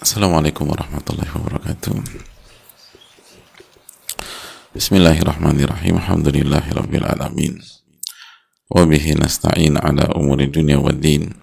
[0.00, 1.92] Assalamualaikum warahmatullahi wabarakatuh.
[4.72, 6.00] Bismillahirrahmanirrahim.
[6.00, 7.60] Alhamdulillahi rabbil alamin.
[8.72, 10.48] Wabihi nasta'in ala umuri
[10.80, 11.36] wa din.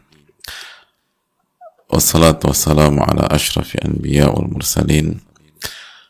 [1.86, 5.22] Wassalatu wassalamu ala ashrafi anbiya wal mursalin.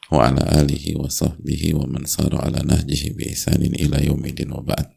[0.07, 4.87] Wa ala alihi wa wa man sara ala nahjihi bi isanin ila yaumidin wa ba'd.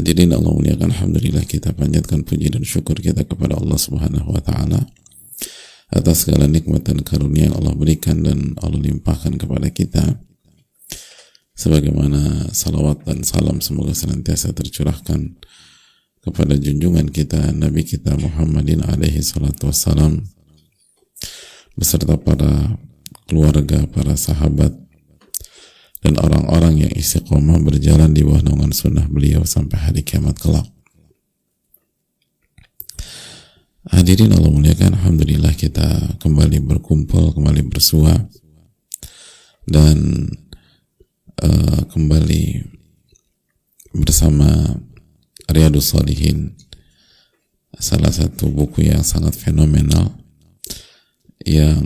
[0.00, 4.40] Hadirin Allah muliakan Alhamdulillah kita panjatkan puji dan syukur kita kepada Allah subhanahu wa
[5.92, 10.16] atas segala nikmat dan karunia yang Allah berikan dan Allah limpahkan kepada kita.
[11.52, 15.36] Sebagaimana salawat dan salam semoga senantiasa tercurahkan
[16.24, 20.24] kepada junjungan kita Nabi kita Muhammadin alaihi salatu wassalam
[21.76, 22.80] beserta para
[23.28, 24.72] keluarga, para sahabat
[26.02, 30.71] dan orang-orang yang istiqomah berjalan di bawah naungan sunnah beliau sampai hari kiamat kelak
[33.82, 38.14] Hadirin Allah muliakan, Alhamdulillah kita kembali berkumpul, kembali bersua.
[39.66, 40.30] Dan
[41.42, 42.62] uh, kembali
[43.98, 44.78] bersama
[45.50, 46.54] Riyadus Salihin
[47.74, 50.14] salah satu buku yang sangat fenomenal
[51.42, 51.82] yang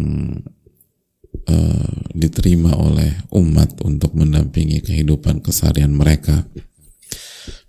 [1.49, 6.45] uh, diterima oleh umat untuk mendampingi kehidupan keseharian mereka.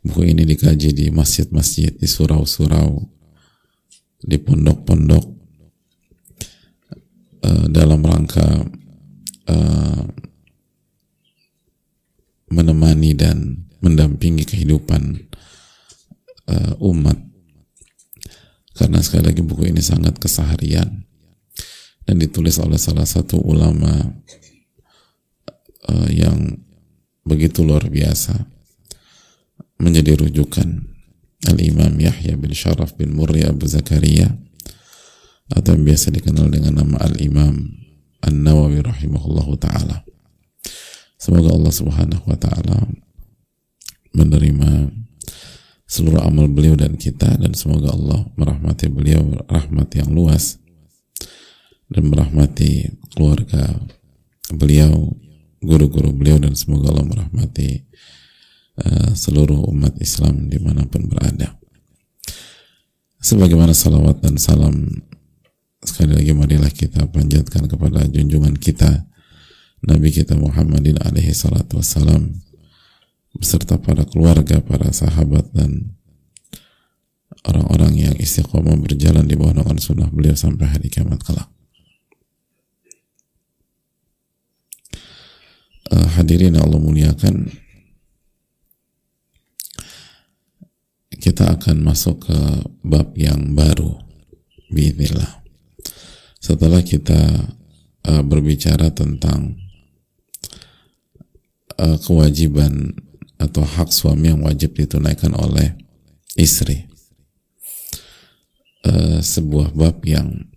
[0.04, 3.17] Buku ini dikaji di masjid-masjid di surau-surau
[4.18, 5.26] di pondok-pondok
[7.46, 8.66] uh, dalam rangka
[9.50, 10.04] uh,
[12.50, 15.30] menemani dan mendampingi kehidupan
[16.50, 17.18] uh, umat.
[18.78, 21.06] Karena sekali lagi buku ini sangat keseharian
[22.06, 23.92] dan ditulis oleh salah satu ulama
[25.90, 26.62] uh, yang
[27.28, 28.48] begitu luar biasa
[29.78, 30.97] menjadi rujukan
[31.46, 34.34] Al-Imam Yahya bin Sharaf bin Murri Abu Zakaria
[35.54, 37.54] atau yang biasa dikenal dengan nama Al-Imam
[38.26, 40.02] An-Nawawi rahimahullahu taala.
[41.22, 42.90] Semoga Allah Subhanahu wa taala
[44.18, 44.90] menerima
[45.86, 50.58] seluruh amal beliau dan kita dan semoga Allah merahmati beliau rahmat yang luas
[51.88, 53.80] dan merahmati keluarga
[54.52, 55.16] beliau,
[55.64, 57.88] guru-guru beliau dan semoga Allah merahmati
[58.78, 61.58] Eh, seluruh umat Islam di mana pun berada.
[63.18, 65.02] Sebagaimana salawat dan salam
[65.82, 69.10] sekali lagi marilah kita panjatkan kepada junjungan kita
[69.82, 72.38] Nabi kita Muhammadin alaihi salatu wassalam
[73.34, 75.98] beserta para keluarga, para sahabat dan
[77.50, 81.50] orang-orang yang istiqomah berjalan di bawah naungan sunnah beliau sampai hari kiamat kelak.
[85.90, 87.66] Uh, hadirin Allah muliakan
[91.28, 92.40] kita akan masuk ke
[92.88, 94.00] bab yang baru.
[94.72, 95.44] Bismillah.
[96.40, 97.20] Setelah kita
[98.08, 99.60] uh, berbicara tentang
[101.76, 102.96] uh, kewajiban
[103.36, 105.76] atau hak suami yang wajib ditunaikan oleh
[106.40, 106.88] istri.
[108.88, 110.48] Uh, sebuah bab yang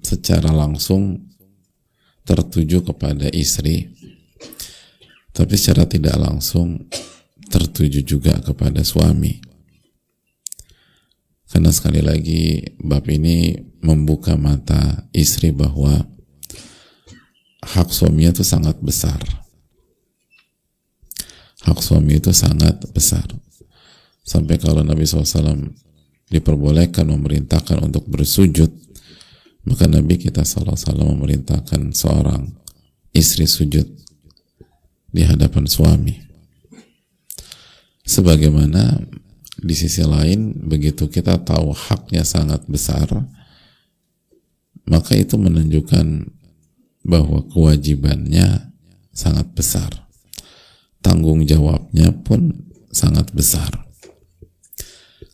[0.00, 1.28] secara langsung
[2.24, 3.92] tertuju kepada istri
[5.36, 6.88] tapi secara tidak langsung
[7.52, 9.49] tertuju juga kepada suami
[11.50, 16.06] karena sekali lagi bab ini membuka mata istri bahwa
[17.66, 19.18] hak suami itu sangat besar.
[21.66, 23.26] Hak suami itu sangat besar.
[24.24, 25.74] Sampai kalau Nabi SAW
[26.30, 28.70] diperbolehkan memerintahkan untuk bersujud,
[29.66, 30.78] maka Nabi kita SAW
[31.18, 32.46] memerintahkan seorang
[33.10, 33.84] istri sujud
[35.10, 36.14] di hadapan suami.
[38.06, 39.02] Sebagaimana
[39.60, 43.08] di sisi lain begitu kita tahu haknya sangat besar
[44.90, 46.34] maka itu menunjukkan
[47.06, 48.74] bahwa kewajibannya
[49.14, 50.10] sangat besar.
[51.00, 53.70] Tanggung jawabnya pun sangat besar.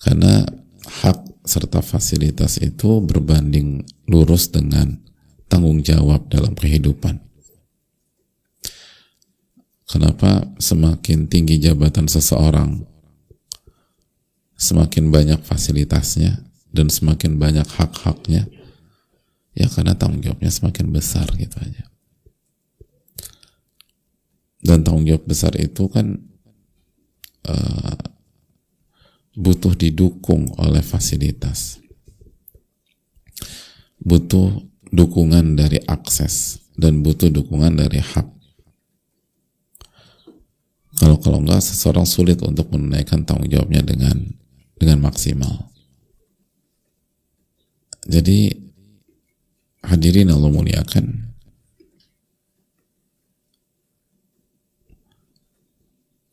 [0.05, 0.46] Karena
[1.02, 5.02] hak serta fasilitas itu berbanding lurus dengan
[5.50, 7.19] tanggung jawab dalam kehidupan.
[9.87, 12.82] Kenapa semakin tinggi jabatan seseorang
[14.56, 16.41] semakin banyak fasilitasnya
[16.73, 18.49] dan semakin banyak hak-haknya
[19.56, 21.85] ya karena tanggung jawabnya semakin besar gitu aja.
[24.61, 26.20] Dan tanggung jawab besar itu kan
[27.49, 27.97] uh,
[29.37, 31.81] butuh didukung oleh fasilitas.
[33.97, 34.61] Butuh
[34.93, 38.29] dukungan dari akses dan butuh dukungan dari hak.
[40.97, 44.37] Kalau kalau enggak seseorang sulit untuk menunaikan tanggung jawabnya dengan
[44.76, 45.73] dengan maksimal.
[48.06, 48.55] Jadi
[49.82, 51.26] hadirin Allah muliakan.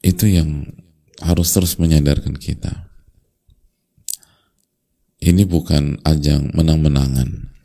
[0.04, 0.68] Itu yang
[1.24, 2.92] harus terus menyadarkan kita.
[5.24, 7.56] Ini bukan ajang menang-menangan.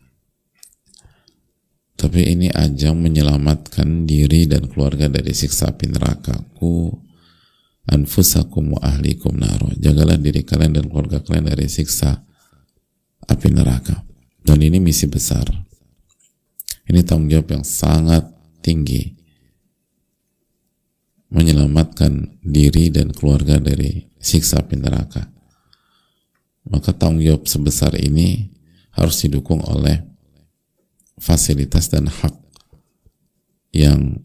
[1.99, 6.95] Tapi ini ajang menyelamatkan diri dan keluarga dari siksa api neraka ku
[7.89, 9.73] anfusakum wa ahlikum naro.
[9.81, 12.23] Jagalah diri kalian dan keluarga kalian dari siksa
[13.25, 14.05] api neraka.
[14.45, 15.45] Dan ini misi besar.
[16.89, 18.25] Ini tanggung jawab yang sangat
[18.65, 19.17] tinggi.
[21.29, 25.29] Menyelamatkan diri dan keluarga dari siksa api neraka.
[26.69, 28.49] Maka tanggung jawab sebesar ini
[28.97, 30.05] harus didukung oleh
[31.21, 32.35] fasilitas dan hak
[33.73, 34.17] yang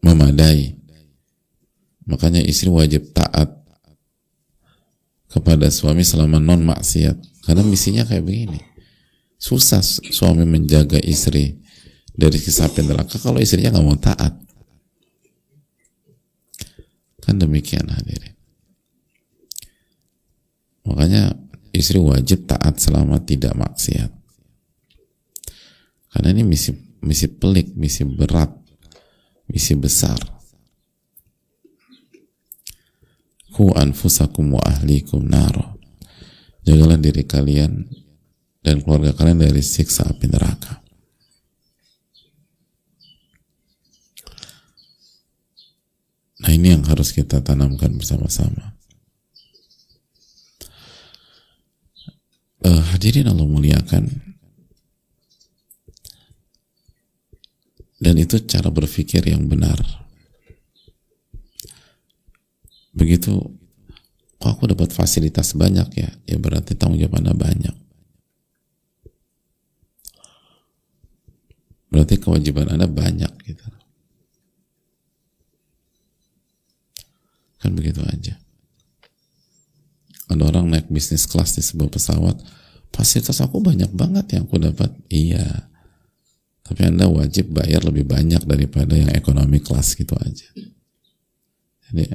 [0.00, 0.78] memadai.
[2.06, 3.50] Makanya istri wajib taat
[5.26, 7.18] kepada suami selama non maksiat.
[7.42, 8.60] Karena misinya kayak begini.
[9.36, 11.60] Susah suami menjaga istri
[12.16, 14.32] dari kisah neraka kalau istrinya nggak mau taat.
[17.20, 18.38] Kan demikian hadirin.
[20.86, 21.34] Makanya
[21.74, 24.14] istri wajib taat selama tidak maksiat.
[26.14, 26.72] Karena ini misi
[27.04, 28.48] misi pelik, misi berat,
[29.50, 30.35] misi besar.
[33.56, 35.80] Ku anfusakum wa ahlikum naro.
[36.68, 37.88] Jagalah diri kalian
[38.60, 40.84] dan keluarga kalian dari siksa api neraka.
[46.44, 48.76] Nah ini yang harus kita tanamkan bersama-sama.
[52.60, 54.36] Uh, hadirin Allah muliakan,
[58.04, 60.05] dan itu cara berpikir yang benar
[62.96, 63.36] begitu
[64.40, 66.10] kok aku dapat fasilitas banyak ya?
[66.24, 67.76] Ya berarti tanggung jawab anda banyak.
[71.92, 73.64] Berarti kewajiban anda banyak gitu.
[77.62, 78.36] Kan begitu aja.
[80.26, 82.36] Ada orang naik bisnis kelas di sebuah pesawat
[82.96, 84.90] fasilitas aku banyak banget yang aku dapat.
[85.12, 85.68] Iya.
[86.66, 90.48] Tapi Anda wajib bayar lebih banyak daripada yang ekonomi kelas gitu aja.
[91.86, 92.10] Jadi,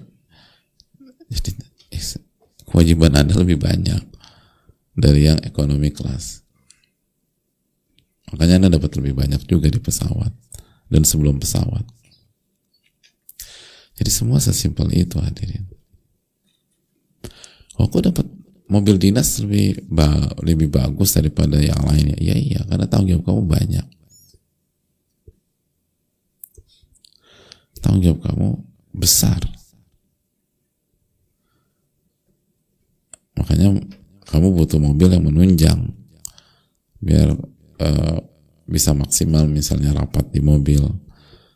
[1.31, 1.51] jadi
[2.67, 4.03] kewajiban Anda lebih banyak
[4.91, 6.43] dari yang ekonomi kelas.
[8.35, 10.31] Makanya Anda dapat lebih banyak juga di pesawat
[10.91, 11.87] dan sebelum pesawat.
[13.95, 15.67] Jadi semua sesimpel itu hadirin.
[17.79, 18.27] Oh, kok dapat
[18.67, 22.19] mobil dinas lebih ba lebih bagus daripada yang lainnya?
[22.19, 23.87] Iya iya, karena tanggung jawab kamu banyak.
[27.81, 28.49] tanggung jawab kamu
[28.93, 29.41] besar
[33.41, 33.81] makanya
[34.29, 35.79] kamu butuh mobil yang menunjang
[37.01, 37.33] biar
[37.81, 38.17] uh,
[38.69, 40.85] bisa maksimal misalnya rapat di mobil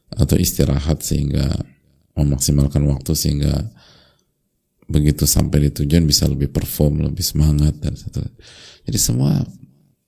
[0.10, 1.46] atau istirahat sehingga
[2.18, 3.54] memaksimalkan waktu sehingga
[4.90, 8.38] begitu sampai di tujuan bisa lebih perform, lebih semangat dan seterusnya.
[8.86, 9.42] Jadi semua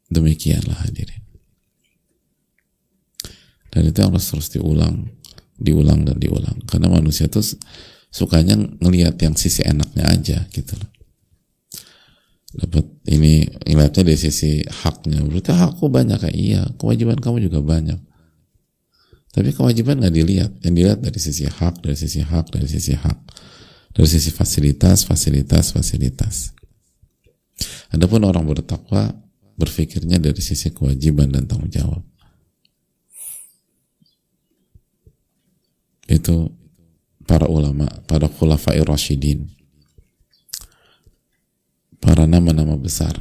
[0.10, 1.24] demikianlah hadirin.
[3.74, 5.18] Dan itu harus terus diulang
[5.58, 7.42] diulang dan diulang karena manusia tuh
[8.14, 10.97] sukanya ngelihat yang sisi enaknya aja gitu loh
[12.56, 15.20] dapat ini ngeliatnya dari sisi haknya.
[15.28, 18.00] Berarti hakku banyak kayak iya kewajiban kamu juga banyak.
[19.36, 20.52] Tapi kewajiban nggak dilihat.
[20.64, 23.20] Yang dilihat dari sisi hak dari sisi hak dari sisi hak.
[23.92, 26.56] Dari sisi fasilitas fasilitas fasilitas.
[27.92, 29.12] Adapun orang bertakwa
[29.58, 32.06] berpikirnya dari sisi kewajiban dan tanggung jawab.
[36.08, 36.56] Itu
[37.28, 39.57] para ulama, para khulafai rasyidin,
[42.02, 43.14] para nama-nama besar.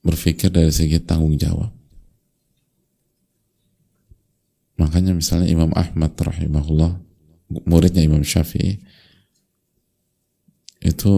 [0.00, 1.68] Berpikir dari segi tanggung jawab.
[4.80, 6.96] Makanya misalnya Imam Ahmad rahimahullah,
[7.68, 8.80] muridnya Imam Syafi'i,
[10.80, 11.12] itu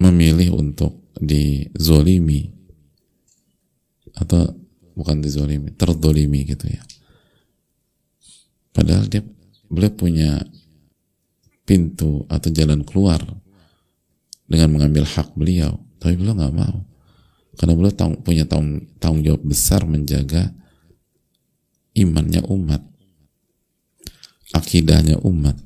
[0.00, 2.56] memilih untuk dizolimi.
[4.16, 4.56] Atau
[4.96, 6.82] bukan dizolimi terdolimi gitu ya.
[8.72, 9.22] Padahal dia
[9.68, 10.40] beliau punya
[11.68, 13.20] pintu atau jalan keluar
[14.48, 15.76] dengan mengambil hak beliau.
[16.00, 16.88] Tapi beliau nggak mau.
[17.60, 20.48] Karena beliau tang punya tanggung, tanggung jawab besar menjaga
[21.92, 22.80] imannya umat
[24.54, 25.56] akidahnya umat.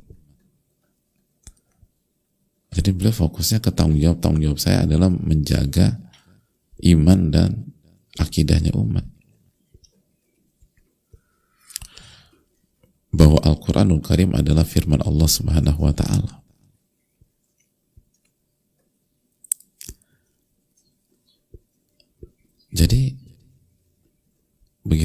[2.72, 4.18] Jadi beliau fokusnya ke tanggung jawab.
[4.18, 6.00] Tanggung jawab saya adalah menjaga
[6.82, 7.50] iman dan
[8.18, 9.11] akidahnya umat
[13.12, 16.42] bahwa Al-Quranul Karim adalah firman Allah Subhanahu wa Ta'ala.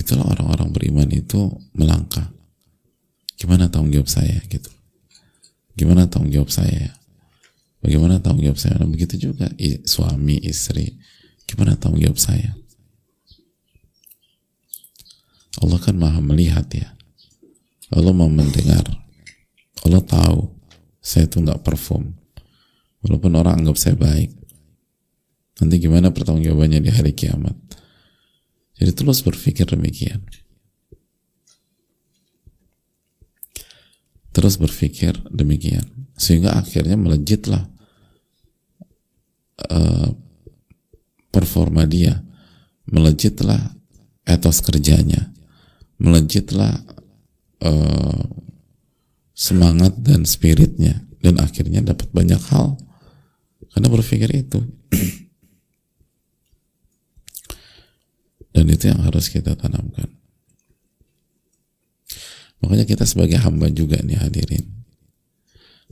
[0.07, 2.31] setelah orang-orang beriman itu melangkah.
[3.35, 4.71] Gimana tanggung jawab saya gitu.
[5.75, 6.95] Gimana tanggung jawab saya?
[7.83, 8.79] Bagaimana tanggung jawab saya?
[8.79, 9.51] Nah, begitu juga.
[9.83, 10.95] Suami istri.
[11.43, 12.55] Gimana tanggung jawab saya?
[15.59, 16.96] Allah kan maha melihat ya
[17.93, 18.83] Allah mau mendengar.
[19.85, 20.51] Allah tahu
[20.99, 22.11] saya itu nggak perform.
[23.05, 24.35] Walaupun orang anggap saya baik.
[25.63, 27.55] Nanti gimana pertanggungjawabannya di hari kiamat?
[28.77, 30.21] Jadi terus berpikir demikian.
[34.35, 36.11] Terus berpikir demikian.
[36.13, 37.65] Sehingga akhirnya melejitlah
[39.71, 40.09] uh,
[41.33, 42.21] performa dia.
[42.85, 43.73] Melejitlah
[44.27, 45.33] etos kerjanya.
[45.97, 46.85] Melejitlah
[47.63, 48.23] uh,
[49.37, 52.77] semangat dan spiritnya dan akhirnya dapat banyak hal
[53.73, 54.61] karena berpikir itu
[58.53, 60.17] dan itu yang harus kita tanamkan
[62.61, 64.65] Makanya kita sebagai hamba juga nih hadirin.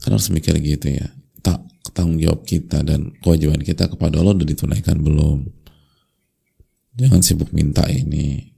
[0.02, 1.06] Kan harus mikir gitu ya.
[1.42, 1.62] Tak
[1.94, 5.46] tanggung jawab kita dan kewajiban kita kepada Allah udah ditunaikan belum?
[6.96, 8.50] Jangan sibuk minta ini,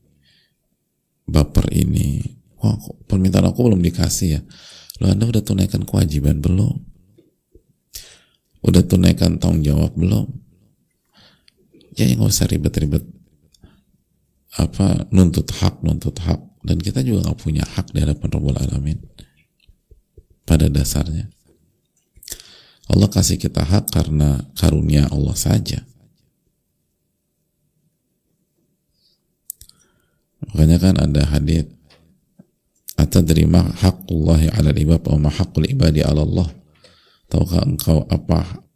[1.26, 2.37] baper ini.
[2.58, 2.74] Wah,
[3.06, 4.40] permintaan aku belum dikasih ya.
[4.98, 6.74] Lo Anda udah tunaikan kewajiban belum?
[8.66, 10.26] Udah tunaikan tanggung jawab belum?
[11.94, 13.02] Ya nggak usah ribet-ribet
[14.58, 18.98] apa nuntut hak nuntut hak dan kita juga nggak punya hak di hadapan Rabbul Alamin
[20.42, 21.30] pada dasarnya
[22.90, 25.86] Allah kasih kita hak karena karunia Allah saja
[30.50, 31.70] makanya kan ada hadis
[32.98, 36.50] atau terima hakullahi ala ibad wa hakul ibadi ala Allah
[37.30, 38.66] tahukah engkau apa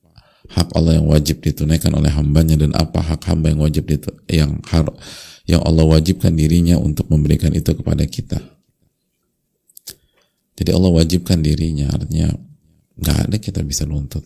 [0.53, 4.63] hak Allah yang wajib ditunaikan oleh hambanya dan apa hak hamba yang wajib ditu yang
[4.71, 4.87] har
[5.49, 8.39] yang Allah wajibkan dirinya untuk memberikan itu kepada kita.
[10.55, 12.31] Jadi Allah wajibkan dirinya, artinya
[13.01, 14.23] nggak ada kita bisa nuntut.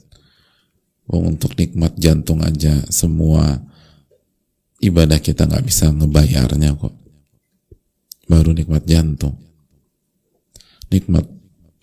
[1.06, 3.62] Oh, untuk nikmat jantung aja semua
[4.82, 6.92] ibadah kita nggak bisa ngebayarnya kok.
[8.26, 9.45] Baru nikmat jantung.
[10.92, 11.26] Nikmat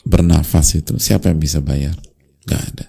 [0.08, 0.96] bernafas itu.
[1.00, 1.96] Siapa yang bisa bayar?
[2.48, 2.88] Gak ada.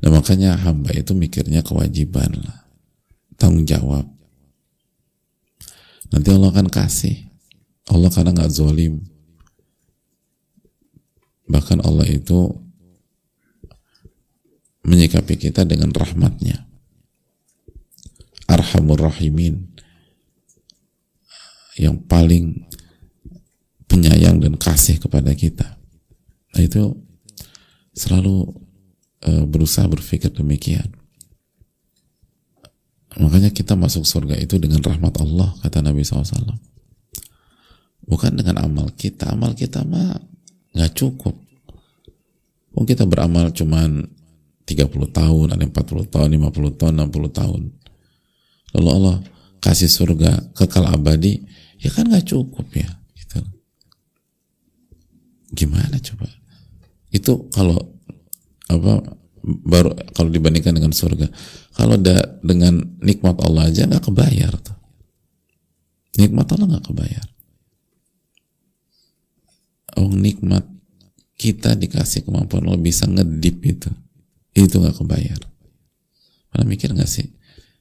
[0.00, 2.64] Nah makanya hamba itu mikirnya kewajiban lah.
[3.36, 4.08] Tanggung jawab.
[6.10, 7.30] Nanti Allah akan kasih.
[7.90, 9.02] Allah karena nggak zolim.
[11.50, 12.54] Bahkan Allah itu
[14.86, 16.66] menyikapi kita dengan rahmatnya.
[18.48, 19.68] Arhamur rahimin.
[21.78, 22.69] Yang paling
[23.90, 25.66] penyayang dan kasih kepada kita
[26.54, 26.94] nah itu
[27.92, 28.54] selalu
[29.26, 31.00] uh, berusaha berpikir demikian
[33.18, 36.54] Makanya kita masuk surga itu dengan rahmat Allah, kata Nabi SAW.
[38.06, 39.34] Bukan dengan amal kita.
[39.34, 40.14] Amal kita mah
[40.70, 41.34] nggak cukup.
[42.70, 44.06] Mungkin kita beramal cuman
[44.62, 47.60] 30 tahun, ada 40 tahun, 50 tahun, 60 tahun.
[48.78, 49.16] Lalu Allah
[49.58, 51.42] kasih surga kekal abadi,
[51.82, 52.86] ya kan nggak cukup ya.
[55.50, 56.28] Gimana coba?
[57.10, 57.78] Itu kalau
[58.70, 59.02] apa
[59.42, 61.26] baru kalau dibandingkan dengan surga
[61.74, 64.76] kalau da, dengan nikmat Allah aja nggak kebayar tuh.
[66.20, 67.26] Nikmat Allah nggak kebayar.
[69.98, 70.66] Oh nikmat
[71.34, 73.90] kita dikasih kemampuan Allah bisa ngedip itu.
[74.54, 75.40] Itu nggak kebayar.
[76.50, 77.26] Pernah mikir nggak sih?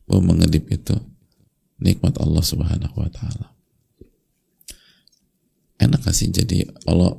[0.09, 0.95] Bahwa mengedip itu
[1.81, 3.47] nikmat Allah subhanahu wa ta'ala.
[5.79, 7.15] Enak gak sih jadi Allah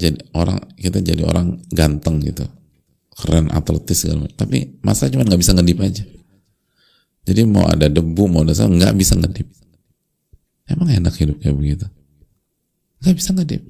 [0.00, 2.48] jadi orang kita jadi orang ganteng gitu.
[3.12, 4.36] Keren atletis segala macam.
[4.40, 6.04] Tapi masa cuma nggak bisa ngedip aja.
[7.28, 9.44] Jadi mau ada debu mau ada sama nggak bisa ngedip.
[10.64, 11.86] Emang enak hidup kayak begitu?
[13.04, 13.62] Nggak bisa ngedip.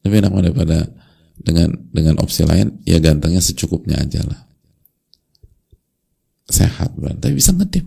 [0.00, 0.88] Tapi enak daripada
[1.36, 4.40] dengan dengan opsi lain ya gantengnya secukupnya aja lah.
[6.50, 7.86] Sehat banget tapi bisa ngedip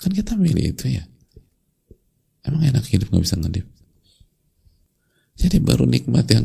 [0.00, 1.06] kan kita milih itu ya.
[2.42, 3.79] Emang enak hidup nggak bisa ngedip
[5.40, 6.44] jadi baru nikmat yang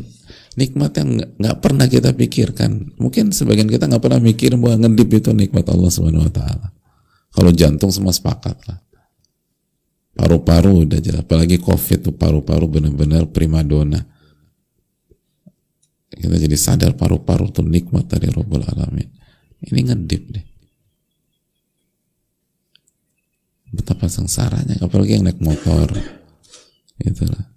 [0.56, 2.96] nikmat yang nggak pernah kita pikirkan.
[2.96, 6.68] Mungkin sebagian kita nggak pernah mikir bahwa ngedip itu nikmat Allah Subhanahu Wa Taala.
[7.36, 8.80] Kalau jantung semua sepakat lah.
[10.16, 11.28] Paru-paru udah jelas.
[11.28, 14.00] Apalagi COVID tuh paru-paru benar-benar primadona.
[16.08, 19.12] Kita jadi sadar paru-paru tuh nikmat dari Rabbul Alamin.
[19.60, 20.46] Ini ngedip deh.
[23.76, 25.92] Betapa sengsaranya, apalagi yang naik motor.
[26.96, 27.55] Itulah.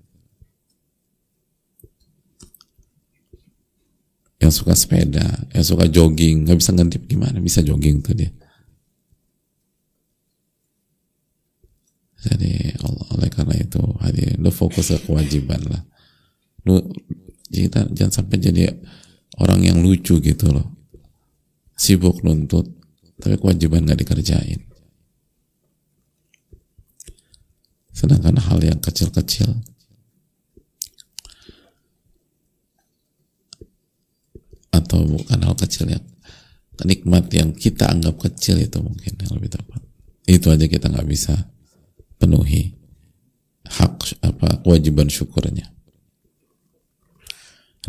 [4.40, 8.32] Yang suka sepeda, yang suka jogging, nggak bisa ngintip gimana bisa jogging tuh dia.
[12.20, 12.76] jadi
[13.16, 15.84] oleh karena itu hadir lu fokus ke kewajiban lah.
[16.68, 16.84] Lu
[17.48, 18.76] kita jangan sampai jadi
[19.40, 20.68] orang yang lucu gitu loh.
[21.80, 22.68] Sibuk nuntut
[23.24, 24.60] tapi kewajiban nggak dikerjain.
[27.96, 29.79] Sedangkan hal yang kecil-kecil
[34.70, 36.06] atau bukan hal kecil yang
[36.86, 39.84] nikmat yang kita anggap kecil itu mungkin yang lebih tepat
[40.30, 41.36] itu aja kita nggak bisa
[42.22, 42.78] penuhi
[43.66, 45.70] hak apa kewajiban syukurnya.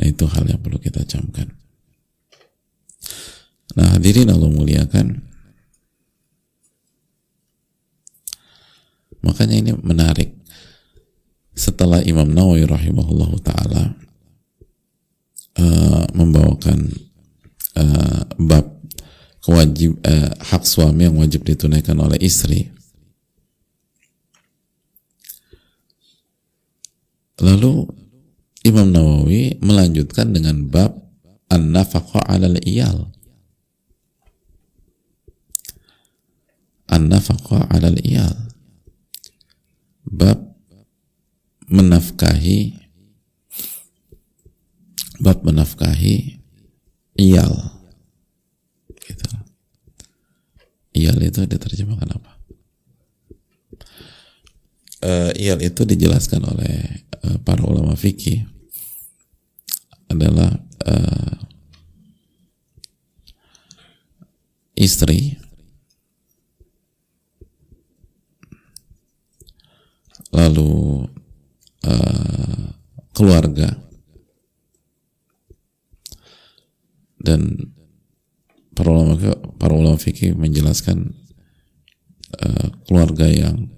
[0.01, 1.53] Nah itu hal yang perlu kita camkan.
[3.77, 5.29] Nah hadirin Allah muliakan.
[9.21, 10.33] Makanya ini menarik.
[11.53, 13.93] Setelah Imam Nawawi rahimahullah taala
[15.61, 16.89] uh, membawakan
[17.77, 18.81] uh, bab
[19.45, 22.73] kewajib uh, hak suami yang wajib ditunaikan oleh istri
[27.41, 27.89] Lalu
[28.69, 30.93] Imam Nawawi melanjutkan dengan bab
[31.49, 33.09] an-nafaqah 'alal iyal.
[36.85, 38.37] An-nafaqah 'alal iyal.
[40.05, 40.53] Bab
[41.73, 42.77] menafkahi
[45.21, 46.41] bab menafkahi
[47.21, 47.55] iyal.
[48.97, 49.29] Gitu.
[50.97, 52.33] Iyal itu diterjemahkan apa?
[55.01, 58.49] Uh, iyal itu dijelaskan oleh Eh, para ulama fikih
[60.09, 60.57] adalah
[60.89, 61.37] uh,
[64.73, 65.37] istri
[70.33, 71.05] lalu
[71.85, 72.73] uh,
[73.13, 73.77] keluarga
[77.21, 77.73] dan
[78.73, 79.15] para ulama
[79.61, 81.13] para ulama fikih menjelaskan
[82.41, 83.69] uh, keluarga yang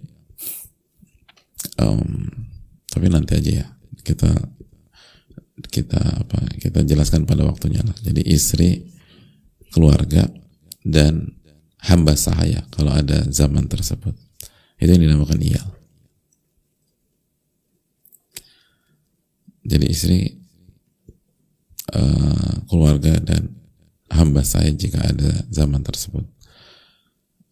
[1.83, 2.31] um,
[2.87, 3.69] tapi nanti aja ya.
[4.03, 4.31] Kita
[5.63, 7.95] kita apa kita jelaskan pada waktunya lah.
[8.03, 8.93] Jadi istri
[9.73, 10.29] keluarga
[10.83, 11.39] dan
[11.83, 14.15] hamba sahaya kalau ada zaman tersebut.
[14.79, 15.69] Itu yang dinamakan iyal.
[19.63, 20.42] Jadi istri
[21.91, 23.51] uh, keluarga dan
[24.13, 26.23] hamba saya jika ada zaman tersebut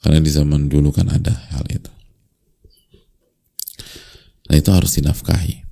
[0.00, 1.90] karena di zaman dulu kan ada hal itu
[4.50, 5.62] Nah itu harus dinafkahi.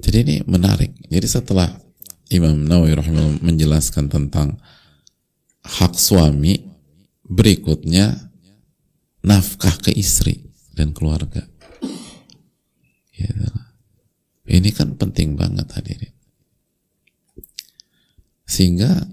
[0.00, 0.96] Jadi ini menarik.
[1.12, 1.68] Jadi setelah
[2.32, 4.56] Imam Nawawi rahimahullah menjelaskan tentang
[5.60, 6.64] hak suami,
[7.28, 8.32] berikutnya
[9.20, 11.44] nafkah ke istri dan keluarga.
[13.12, 13.28] Ya,
[14.50, 16.14] ini kan penting banget hadirin.
[18.50, 19.06] Sehingga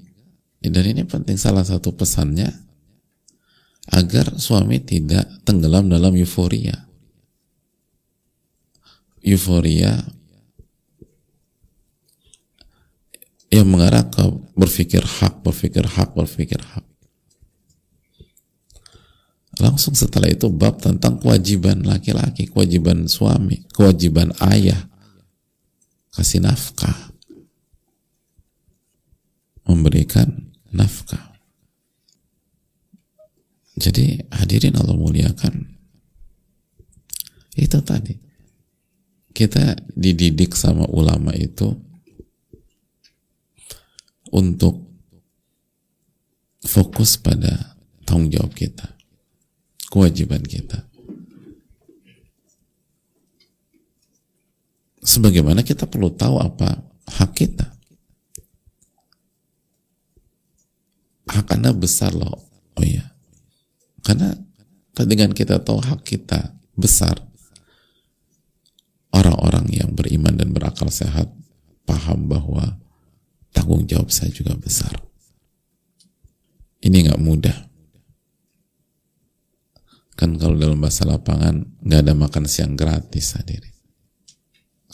[0.67, 2.49] dan ini penting salah satu pesannya
[3.93, 6.75] agar suami tidak tenggelam dalam euforia.
[9.21, 9.95] Euforia
[13.47, 14.23] yang mengarah ke
[14.57, 16.83] berpikir hak, berpikir hak, berpikir hak.
[19.57, 24.86] Langsung setelah itu bab tentang kewajiban laki-laki, kewajiban suami, kewajiban ayah,
[26.17, 27.13] kasih nafkah,
[29.69, 31.37] memberikan nafkah.
[33.77, 35.77] Jadi hadirin Allah muliakan.
[37.53, 38.17] Itu tadi.
[39.29, 41.69] Kita dididik sama ulama itu
[44.33, 44.81] untuk
[46.65, 47.77] fokus pada
[48.09, 48.97] tanggung jawab kita,
[49.93, 50.86] kewajiban kita.
[55.07, 57.63] Sebagaimana kita perlu tahu apa hak kita.
[61.31, 62.35] Hak Anda besar loh.
[62.75, 63.15] Oh iya.
[64.03, 64.35] Karena
[64.91, 67.15] dengan kita tahu hak kita besar,
[69.15, 71.31] orang-orang yang beriman dan berakal sehat
[71.87, 72.75] paham bahwa
[73.55, 74.91] tanggung jawab saya juga besar.
[76.83, 77.57] Ini nggak mudah.
[80.19, 83.76] Kan kalau dalam bahasa lapangan nggak ada makan siang gratis hadirin.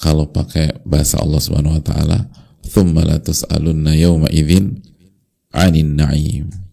[0.03, 2.27] Kalau pakai bahasa Allah Subhanahu wa taala,
[2.59, 4.83] "Tsumma la tus'alunna yawma idzin
[5.55, 6.63] 'anin na'im."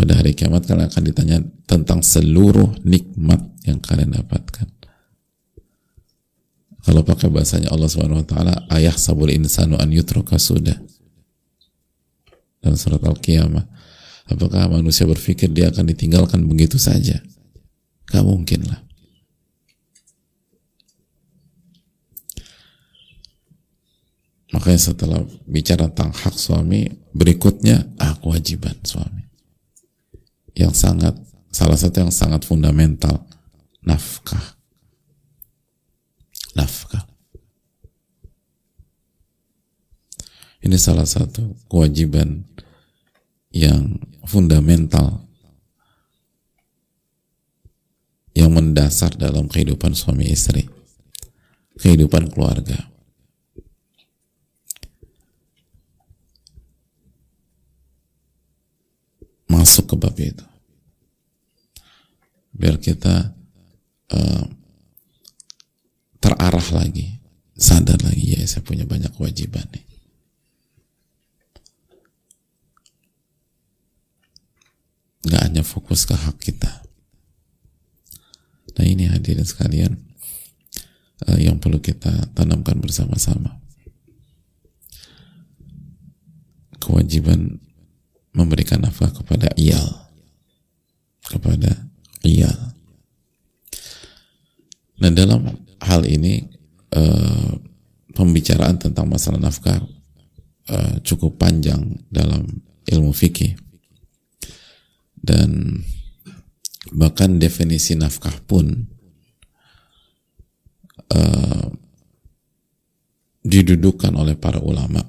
[0.00, 4.64] pada hari kiamat kalian akan ditanya tentang seluruh nikmat yang kalian dapatkan.
[6.80, 10.80] Kalau pakai bahasanya Allah Subhanahu wa taala, ayah sabul insanu an yutraka sudah.
[12.64, 13.68] Dalam surat Al-Qiyamah.
[14.32, 17.20] Apakah manusia berpikir dia akan ditinggalkan begitu saja?
[18.08, 18.80] Gak mungkin lah.
[24.50, 29.30] Makanya setelah bicara tentang hak suami, berikutnya ah kewajiban suami.
[30.58, 31.14] Yang sangat
[31.54, 33.30] salah satu yang sangat fundamental
[33.86, 34.58] nafkah.
[36.58, 37.06] Nafkah.
[40.60, 42.44] Ini salah satu kewajiban
[43.54, 45.30] yang fundamental
[48.34, 50.70] yang mendasar dalam kehidupan suami istri
[51.80, 52.89] kehidupan keluarga
[59.60, 60.46] masuk ke bab itu.
[62.56, 63.36] Biar kita
[64.16, 64.44] uh,
[66.16, 67.20] terarah lagi
[67.60, 69.84] sadar lagi ya saya punya banyak kewajiban nih.
[75.28, 76.72] Nggak hanya fokus ke hak kita.
[78.80, 80.00] Nah ini hadirin sekalian
[81.28, 83.60] uh, yang perlu kita tanamkan bersama-sama.
[86.80, 87.60] Kewajiban
[88.30, 90.10] memberikan nafkah kepada iyal.
[91.26, 91.90] Kepada
[92.22, 92.58] iyal.
[95.00, 95.48] Nah dalam
[95.80, 96.44] hal ini
[96.92, 97.56] uh,
[98.12, 99.80] pembicaraan tentang masalah nafkah
[100.68, 101.80] uh, cukup panjang
[102.12, 102.46] dalam
[102.86, 103.56] ilmu fikih.
[105.20, 105.80] Dan
[106.92, 108.88] bahkan definisi nafkah pun
[111.12, 111.66] uh,
[113.44, 115.00] didudukan oleh para ulama.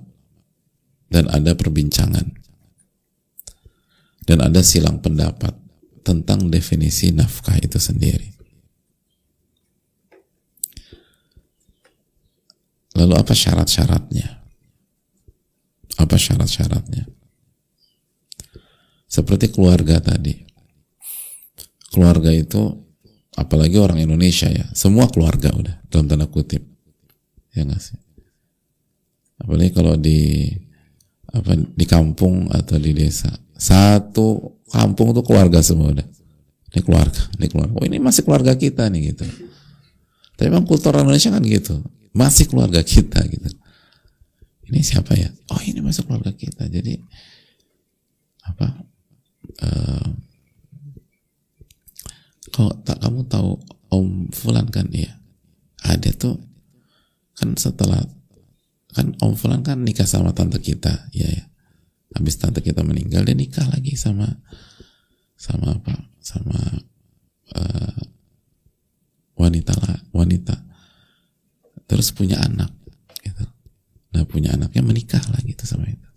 [1.12, 2.40] Dan ada perbincangan
[4.32, 5.52] dan ada silang pendapat
[6.08, 8.32] tentang definisi nafkah itu sendiri.
[12.96, 14.39] Lalu apa syarat-syaratnya?
[16.00, 17.12] Apa syarat-syaratnya?
[19.12, 20.48] Seperti keluarga tadi.
[21.91, 22.88] Keluarga itu
[23.36, 26.63] apalagi orang Indonesia ya, semua keluarga udah dalam tanda kutip.
[27.52, 28.00] Ya nggak sih?
[29.44, 30.48] Apalagi kalau di
[31.36, 33.50] apa di kampung atau di desa.
[33.62, 36.08] Satu kampung tuh keluarga semua udah.
[36.74, 37.74] Ini keluarga, ini keluarga.
[37.78, 39.30] Oh ini masih keluarga kita nih gitu.
[40.34, 43.50] Tapi memang kultur Indonesia kan gitu masih keluarga kita gitu
[44.71, 47.00] ini siapa ya oh ini masih keluarga kita jadi
[48.47, 48.67] apa
[49.63, 50.08] uh,
[52.52, 53.60] kalau tak kamu tahu
[53.91, 55.12] Om Fulan kan ya
[55.84, 56.39] ada tuh
[57.36, 58.04] kan setelah
[58.91, 61.43] kan Om Fulan kan nikah sama tante kita ya ya
[62.12, 64.28] habis tante kita meninggal dia nikah lagi sama
[65.39, 65.95] sama apa?
[66.21, 66.60] Sama
[67.56, 68.02] uh,
[69.39, 70.56] wanita lah wanita.
[71.89, 72.71] Terus punya anak
[73.19, 73.43] gitu.
[74.12, 76.08] nah punya anaknya menikah lah gitu sama itu.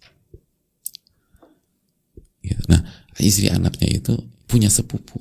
[2.44, 2.61] Gitu.
[2.68, 2.85] nah
[3.16, 4.12] istri anaknya itu
[4.44, 5.16] punya sepupu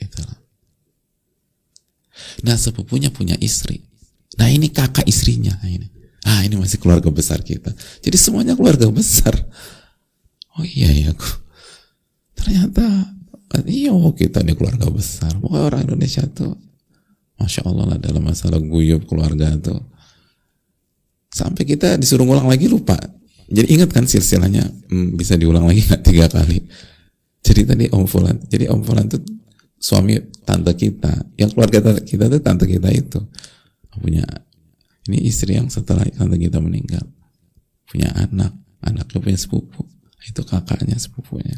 [0.00, 0.24] gitu
[2.42, 3.84] nah sepupunya punya istri.
[4.38, 5.86] Nah ini kakak istrinya nah ini.
[6.26, 7.70] Ah ini masih keluarga besar kita.
[8.02, 9.34] Jadi semuanya keluarga besar
[10.58, 11.10] oh iya ya
[12.34, 12.82] ternyata
[13.66, 15.32] iya oh kita ini keluarga besar.
[15.40, 16.52] Pokoknya orang Indonesia tuh
[17.38, 19.78] Masya Allah lah dalam masalah guyub keluarga tuh.
[21.30, 22.98] Sampai kita disuruh ngulang lagi lupa.
[23.48, 24.68] Jadi ingat kan silsilahnya?
[24.92, 26.02] Hmm, bisa diulang lagi nggak?
[26.04, 26.60] Tiga kali.
[27.40, 29.22] Jadi tadi Om Fulan jadi Om Fulan tuh
[29.78, 31.14] suami tante kita.
[31.38, 33.20] Yang keluarga kita tuh tante kita itu.
[33.98, 34.26] Punya
[35.08, 37.06] ini istri yang setelah tante kita meninggal.
[37.88, 38.52] Punya anak
[38.84, 39.97] anaknya punya sepupu
[40.28, 41.56] itu kakaknya sepupunya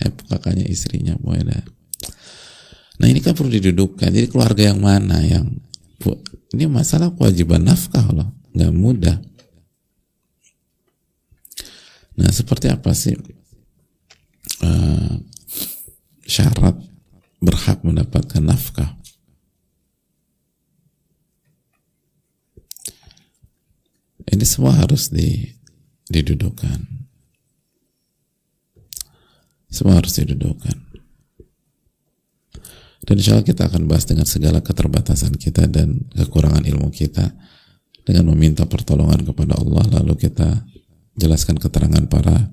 [0.00, 1.60] eh kakaknya istrinya pokoknya
[3.00, 4.12] Nah ini kan perlu didudukkan.
[4.12, 5.48] Jadi keluarga yang mana yang
[6.52, 9.16] ini masalah kewajiban nafkah loh, nggak mudah.
[12.20, 13.16] Nah seperti apa sih
[14.60, 15.14] uh,
[16.28, 16.76] syarat
[17.40, 19.00] berhak mendapatkan nafkah?
[24.30, 25.56] Ini semua harus di,
[26.06, 26.99] didudukkan.
[29.70, 30.76] Semua harus didudukkan.
[33.00, 37.32] Dan insya Allah kita akan bahas dengan segala keterbatasan kita dan kekurangan ilmu kita
[38.04, 40.66] dengan meminta pertolongan kepada Allah lalu kita
[41.16, 42.50] jelaskan keterangan para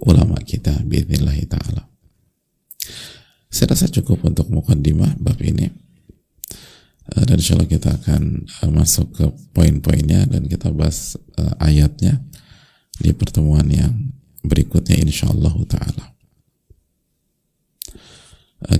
[0.00, 1.84] ulama kita biidnillahi ta'ala.
[3.52, 5.68] Saya rasa cukup untuk mukaddimah bab ini.
[7.12, 12.22] Eh, dan insya Allah kita akan eh, masuk ke poin-poinnya dan kita bahas uh, ayatnya
[12.96, 13.92] di pertemuan yang
[14.40, 16.04] berikutnya insya Allah ta'ala.
[16.08, 16.21] Eh,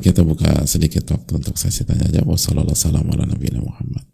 [0.02, 2.34] kita buka sedikit waktu untuk sesi tanya jawab.
[2.34, 4.12] Wassalamualaikum.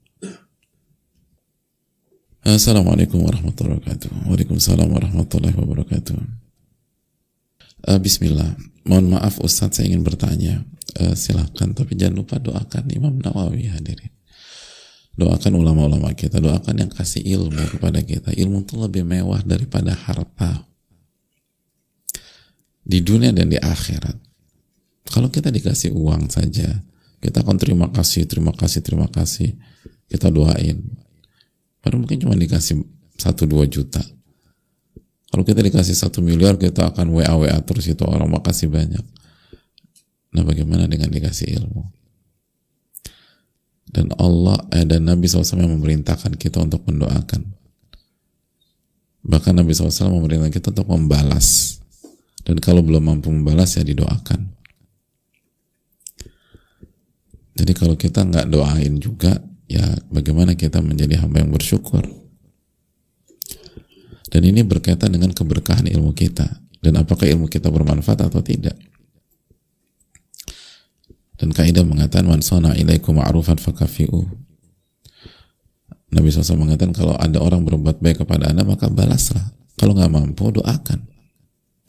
[2.49, 4.11] Assalamualaikum warahmatullahi wabarakatuh.
[4.25, 6.17] Waalaikumsalam warahmatullahi wabarakatuh.
[7.85, 8.57] Uh, Bismillah.
[8.89, 10.65] Mohon maaf Ustadz saya ingin bertanya.
[10.97, 14.09] Uh, silahkan tapi jangan lupa doakan Imam Nawawi hadirin.
[15.19, 18.33] Doakan ulama-ulama kita, doakan yang kasih ilmu kepada kita.
[18.33, 20.65] Ilmu itu lebih mewah daripada harta.
[22.81, 24.28] Di dunia dan di akhirat
[25.09, 26.85] kalau kita dikasih uang saja
[27.19, 29.59] kita akan terima kasih terima kasih terima kasih
[30.09, 30.81] kita doain.
[31.85, 32.81] Padahal mungkin cuma dikasih
[33.21, 34.01] satu dua juta.
[35.29, 39.05] Kalau kita dikasih satu miliar kita akan wa wa terus itu orang makasih banyak.
[40.33, 41.85] Nah bagaimana dengan dikasih ilmu?
[43.89, 47.57] Dan Allah eh, dan Nabi SAW memerintahkan kita untuk mendoakan.
[49.29, 51.81] Bahkan Nabi SAW memerintahkan kita untuk membalas.
[52.45, 54.58] Dan kalau belum mampu membalas ya didoakan
[57.59, 59.35] jadi kalau kita nggak doain juga
[59.67, 59.83] ya
[60.15, 62.07] bagaimana kita menjadi hamba yang bersyukur?
[64.31, 66.47] Dan ini berkaitan dengan keberkahan ilmu kita.
[66.79, 68.79] Dan apakah ilmu kita bermanfaat atau tidak?
[71.35, 74.27] Dan kaidah mengatakan man sana ilaikum ma'rufan fakafi'u
[76.09, 79.51] Nabi SAW mengatakan kalau ada orang berbuat baik kepada anda maka balaslah.
[79.75, 81.05] Kalau nggak mampu doakan.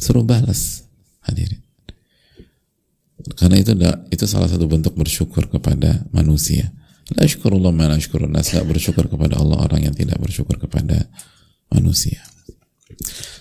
[0.01, 0.86] Suruh balas.
[1.23, 1.68] Hadirin
[3.36, 3.75] karena itu
[4.15, 6.71] itu salah satu bentuk bersyukur kepada manusia.
[7.17, 11.10] La syukurullah ma nas gak bersyukur kepada Allah orang yang tidak bersyukur kepada
[11.73, 12.21] manusia.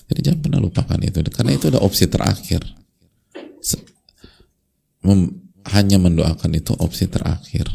[0.09, 1.21] Jadi jangan pernah lupakan itu.
[1.31, 2.65] Karena itu ada opsi terakhir.
[5.05, 7.69] Mem hanya mendoakan itu opsi terakhir.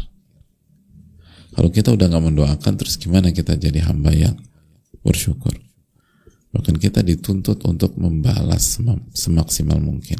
[1.53, 4.33] Kalau kita udah nggak mendoakan terus gimana kita jadi hamba yang
[5.05, 5.53] bersyukur?
[6.57, 8.81] Bahkan kita dituntut untuk membalas
[9.13, 10.17] semaksimal mungkin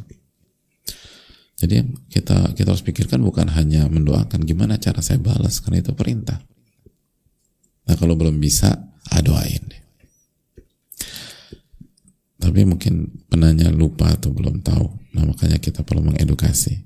[1.64, 6.44] jadi kita kita harus pikirkan bukan hanya mendoakan gimana cara saya balas karena itu perintah.
[7.88, 9.84] Nah kalau belum bisa adoain deh.
[12.44, 16.84] Tapi mungkin penanya lupa atau belum tahu nah makanya kita perlu mengedukasi.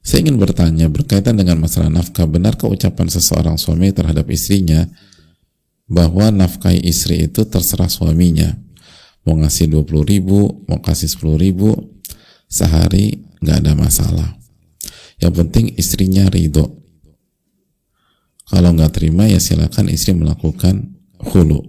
[0.00, 4.88] Saya ingin bertanya berkaitan dengan masalah nafkah, benarkah ucapan seseorang suami terhadap istrinya
[5.84, 8.56] bahwa nafkah istri itu terserah suaminya?
[9.22, 11.70] Mau ngasih 20 ribu, mau kasih 10 ribu,
[12.50, 14.30] sehari nggak ada masalah.
[15.18, 16.82] Yang penting istrinya ridho.
[18.46, 21.62] Kalau nggak terima ya silakan istri melakukan hulu.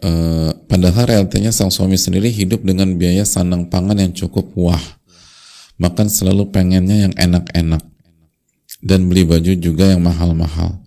[0.00, 0.10] E,
[0.64, 4.80] padahal realitinya sang suami sendiri hidup dengan biaya sandang pangan yang cukup wah
[5.76, 7.84] makan selalu pengennya yang enak-enak
[8.80, 10.80] dan beli baju juga yang mahal-mahal.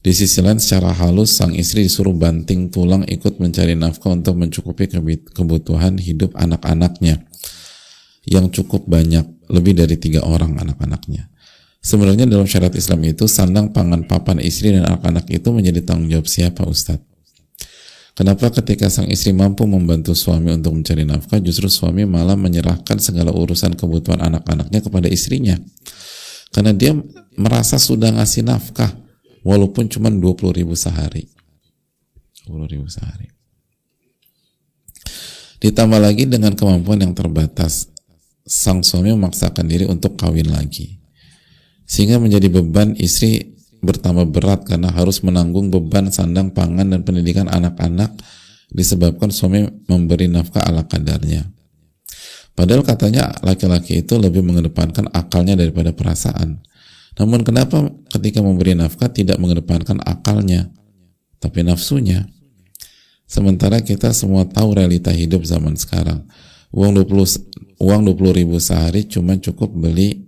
[0.00, 4.88] Di sisi lain secara halus sang istri disuruh banting tulang ikut mencari nafkah untuk mencukupi
[5.36, 7.27] kebutuhan hidup anak-anaknya
[8.28, 11.32] yang cukup banyak, lebih dari tiga orang anak-anaknya.
[11.80, 16.28] Sebenarnya dalam syariat Islam itu sandang pangan papan istri dan anak-anak itu menjadi tanggung jawab
[16.28, 17.08] siapa Ustadz?
[18.18, 23.30] Kenapa ketika sang istri mampu membantu suami untuk mencari nafkah, justru suami malah menyerahkan segala
[23.30, 25.54] urusan kebutuhan anak-anaknya kepada istrinya?
[26.50, 26.98] Karena dia
[27.38, 28.90] merasa sudah ngasih nafkah,
[29.46, 31.30] walaupun cuma 20 ribu sehari.
[32.50, 33.30] 20 ribu sehari.
[35.62, 37.86] Ditambah lagi dengan kemampuan yang terbatas,
[38.48, 40.96] sang suami memaksakan diri untuk kawin lagi.
[41.84, 48.10] Sehingga menjadi beban istri bertambah berat karena harus menanggung beban sandang pangan dan pendidikan anak-anak
[48.72, 51.46] disebabkan suami memberi nafkah ala kadarnya.
[52.58, 56.58] Padahal katanya laki-laki itu lebih mengedepankan akalnya daripada perasaan.
[57.14, 60.66] Namun kenapa ketika memberi nafkah tidak mengedepankan akalnya,
[61.38, 62.26] tapi nafsunya?
[63.28, 66.26] Sementara kita semua tahu realita hidup zaman sekarang.
[66.74, 70.26] Uang 20 uang 20 ribu sehari cuma cukup beli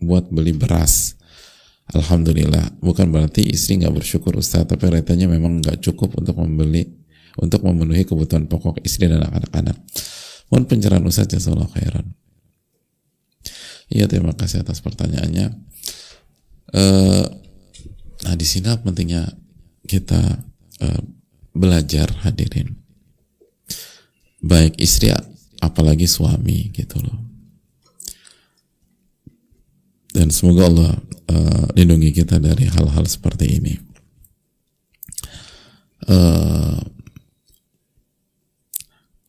[0.00, 1.20] buat beli beras
[1.90, 6.86] Alhamdulillah, bukan berarti istri nggak bersyukur Ustaz, tapi realitanya memang nggak cukup untuk membeli,
[7.42, 9.74] untuk memenuhi kebutuhan pokok istri dan anak-anak.
[10.50, 12.06] Mohon pencerahan Ustaz Jazakallah khairan.
[13.90, 15.50] Iya, terima kasih atas pertanyaannya.
[16.70, 17.26] Uh,
[18.22, 19.26] nah, di sini pentingnya
[19.82, 20.46] kita
[20.86, 21.02] uh,
[21.50, 22.78] belajar hadirin.
[24.38, 25.10] Baik istri
[25.60, 27.30] apalagi suami gitu loh
[30.10, 30.92] dan semoga Allah
[31.30, 33.74] uh, lindungi kita dari hal-hal seperti ini.
[36.10, 36.82] Uh,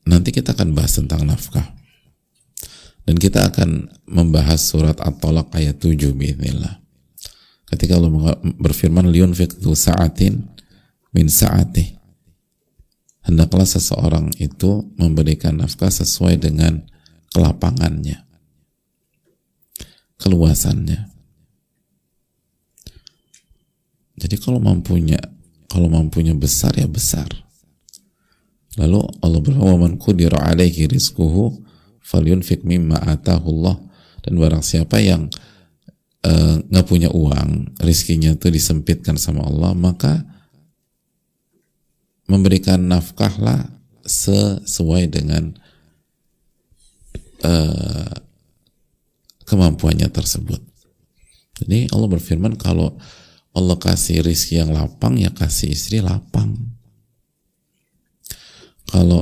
[0.10, 1.78] nanti kita akan bahas tentang nafkah
[3.06, 6.82] dan kita akan membahas surat At-Talaq ayat 7 bismillah.
[7.70, 10.42] Ketika Allah berfirman liun fiqtu sa'atin
[11.14, 12.01] min sa'atih
[13.26, 16.86] hendaklah seseorang itu memberikan nafkah sesuai dengan
[17.32, 18.32] kelapangannya
[20.22, 21.10] keluasannya.
[24.22, 25.18] Jadi kalau mampunya,
[25.66, 27.26] kalau mampunya besar ya besar.
[28.78, 31.66] Lalu Allah berfirman, "Man qudira alaihi rizquhu
[32.06, 33.82] falyunfik mimma atahullah."
[34.22, 35.26] Dan barang siapa yang
[36.22, 40.22] eh, nggak uh, punya uang, rizkinya itu disempitkan sama Allah, maka
[42.32, 43.68] memberikan nafkahlah
[44.08, 45.52] sesuai dengan
[47.44, 48.16] uh,
[49.44, 50.64] kemampuannya tersebut.
[51.60, 52.96] Jadi Allah berfirman kalau
[53.52, 56.56] Allah kasih rizki yang lapang ya kasih istri lapang.
[58.88, 59.22] Kalau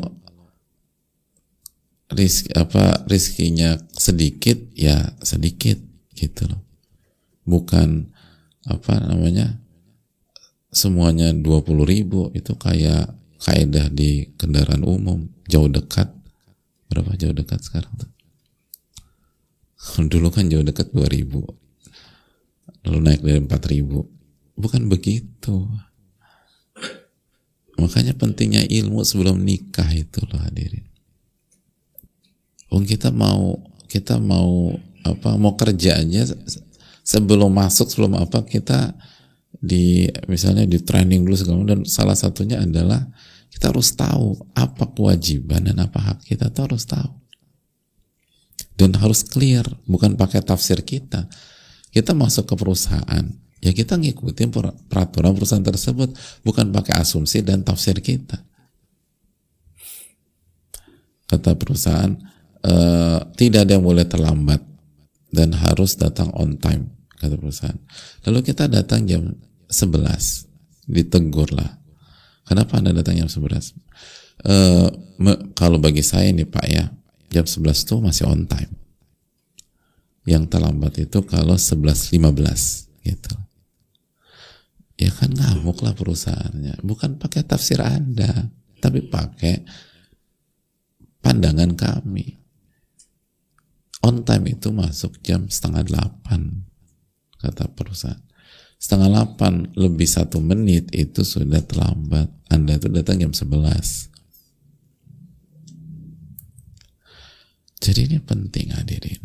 [2.14, 5.82] rizki apa rizkinya sedikit ya sedikit
[6.14, 6.62] gitu loh.
[7.50, 8.14] Bukan
[8.70, 9.58] apa namanya
[10.70, 15.30] semuanya 20 ribu itu kayak kaidah di kendaraan umum.
[15.50, 16.14] Jauh dekat.
[16.90, 18.12] Berapa jauh dekat sekarang tuh?
[20.12, 21.60] Dulu kan jauh dekat 2000
[22.88, 25.68] lalu naik dari 4000 bukan begitu.
[27.80, 30.84] Makanya pentingnya ilmu sebelum nikah itu loh hadirin.
[32.70, 33.56] Oh kita mau
[33.88, 34.76] kita mau
[35.08, 36.28] apa mau kerja aja
[37.02, 38.94] sebelum masuk sebelum apa kita
[39.60, 43.10] di misalnya di training dulu segala dan salah satunya adalah
[43.50, 47.12] kita harus tahu apa kewajiban dan apa hak kita tuh harus tahu.
[48.80, 51.28] Dan harus clear bukan pakai tafsir kita.
[51.92, 53.26] Kita masuk ke perusahaan
[53.60, 54.56] ya kita ngikutin
[54.88, 56.16] peraturan perusahaan tersebut
[56.48, 58.40] bukan pakai asumsi dan tafsir kita.
[61.30, 62.16] Kata perusahaan
[62.64, 62.74] e,
[63.36, 64.64] tidak ada yang boleh terlambat
[65.30, 67.78] dan harus datang on time kata perusahaan.
[68.26, 69.36] Lalu kita datang jam
[69.68, 71.78] 11 ditegur lah
[72.50, 73.78] kenapa anda datang jam 11
[74.42, 74.56] e,
[75.54, 76.90] kalau bagi saya nih pak ya
[77.30, 78.74] jam 11 itu masih on time.
[80.26, 82.18] Yang terlambat itu kalau 11.15
[83.06, 83.34] gitu.
[85.00, 86.84] Ya kan ngamuk lah perusahaannya.
[86.84, 88.50] Bukan pakai tafsir anda
[88.82, 89.64] tapi pakai
[91.24, 92.36] pandangan kami.
[94.04, 96.69] On time itu masuk jam setengah delapan
[97.40, 98.22] kata perusahaan
[98.80, 104.10] setengah delapan lebih satu menit itu sudah terlambat anda itu datang jam sebelas
[107.80, 109.24] Jadi ini penting hadirin.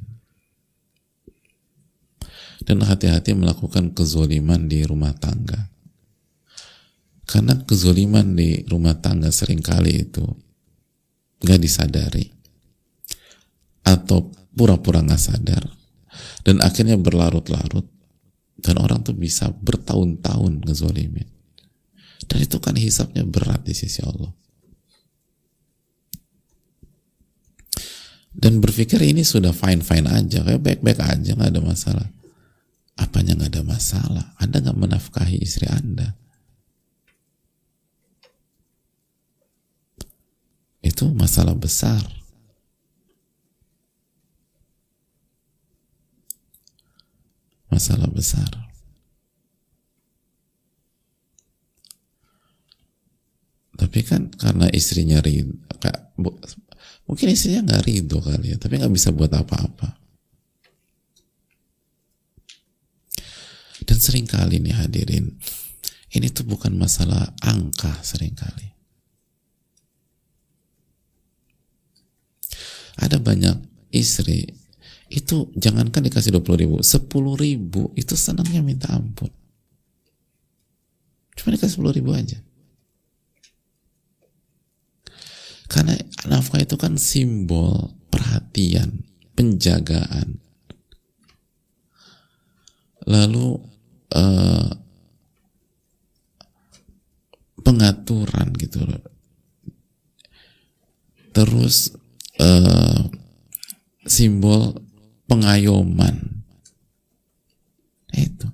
[2.64, 5.68] Dan hati-hati melakukan kezoliman di rumah tangga.
[7.28, 10.24] Karena kezoliman di rumah tangga sering kali itu
[11.44, 12.24] gak disadari.
[13.84, 15.66] Atau pura-pura gak sadar.
[16.46, 17.84] Dan akhirnya berlarut-larut.
[18.54, 21.28] Dan orang tuh bisa bertahun-tahun ngezolimin.
[22.24, 24.32] Dan itu kan hisapnya berat di sisi Allah.
[28.34, 32.08] dan berpikir ini sudah fine fine aja kayak baik baik aja nggak ada masalah
[32.98, 36.18] apanya nggak ada masalah anda nggak menafkahi istri anda
[40.82, 42.02] itu masalah besar
[47.74, 48.46] masalah besar
[53.74, 55.50] tapi kan karena istrinya rid
[57.04, 60.00] Mungkin istrinya nggak ridho kali ya, tapi nggak bisa buat apa-apa.
[63.84, 65.36] Dan sering kali nih hadirin,
[66.16, 68.72] ini tuh bukan masalah angka sering kali.
[72.96, 73.60] Ada banyak
[73.92, 74.48] istri,
[75.14, 77.06] itu jangankan dikasih 20 ribu, 10
[77.38, 79.30] ribu itu senangnya minta ampun.
[81.38, 82.42] Cuma dikasih 10 ribu aja.
[85.70, 85.94] Karena
[86.26, 89.06] nafkah itu kan simbol perhatian,
[89.38, 90.42] penjagaan.
[93.06, 93.62] Lalu
[94.18, 94.70] uh,
[97.62, 99.02] pengaturan gitu loh.
[101.30, 101.94] Terus
[102.42, 103.06] uh,
[104.06, 104.84] simbol
[105.26, 106.44] pengayoman.
[108.14, 108.46] Itu.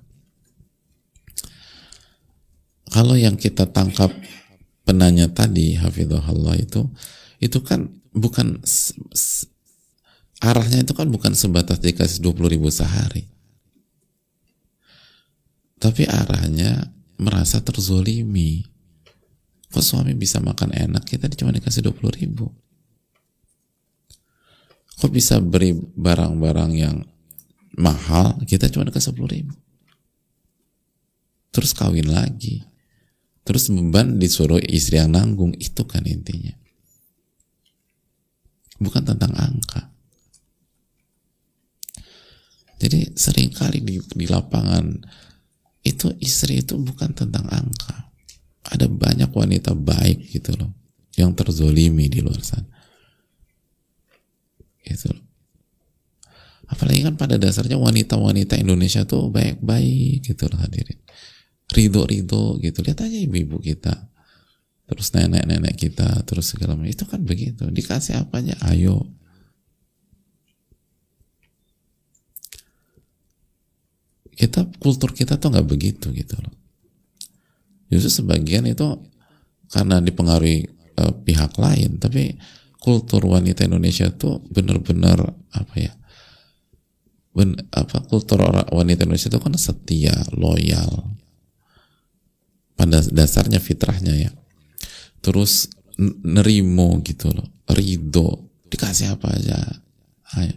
[2.91, 4.11] Kalau yang kita tangkap
[4.91, 6.89] penanya tadi hafizahullah itu
[7.39, 8.59] itu kan bukan
[10.41, 13.29] arahnya itu kan bukan sebatas dikasih 20 ribu sehari
[15.81, 18.65] tapi arahnya merasa terzolimi
[19.71, 22.51] kok suami bisa makan enak kita cuma dikasih 20 ribu
[25.01, 27.01] kok bisa beri barang-barang yang
[27.73, 29.57] mahal kita cuma dikasih 10 ribu?
[31.49, 32.61] Terus kawin lagi.
[33.41, 36.53] Terus beban disuruh istri yang nanggung itu kan intinya.
[38.77, 39.89] Bukan tentang angka.
[42.77, 44.85] Jadi sering kali di, di lapangan
[45.81, 48.13] itu istri itu bukan tentang angka.
[48.69, 50.69] Ada banyak wanita baik gitu loh
[51.17, 52.80] yang terzolimi di luar sana
[54.85, 55.11] gitu
[56.71, 60.97] apalagi kan pada dasarnya wanita-wanita Indonesia tuh baik-baik gitu loh hadirin.
[61.71, 62.79] Ridho-ridho gitu.
[62.79, 64.07] Lihat aja ibu-ibu kita.
[64.87, 66.87] Terus nenek-nenek kita terus segala macam.
[66.87, 67.67] Itu kan begitu.
[67.67, 68.55] Dikasih apanya?
[68.63, 69.03] Ayo.
[74.31, 76.55] Kita kultur kita tuh nggak begitu gitu loh.
[77.91, 78.87] Justru sebagian itu
[79.67, 80.67] karena dipengaruhi
[80.99, 81.99] uh, pihak lain.
[81.99, 82.35] Tapi
[82.81, 85.21] kultur wanita Indonesia tuh benar-benar
[85.53, 85.93] apa ya
[87.31, 91.15] ben, apa kultur orang wanita Indonesia itu kan setia loyal.
[92.75, 94.31] Pada dasarnya fitrahnya ya.
[95.21, 95.69] Terus
[96.25, 99.59] nerimo gitu loh ridho dikasih apa aja.
[100.39, 100.55] Ayo.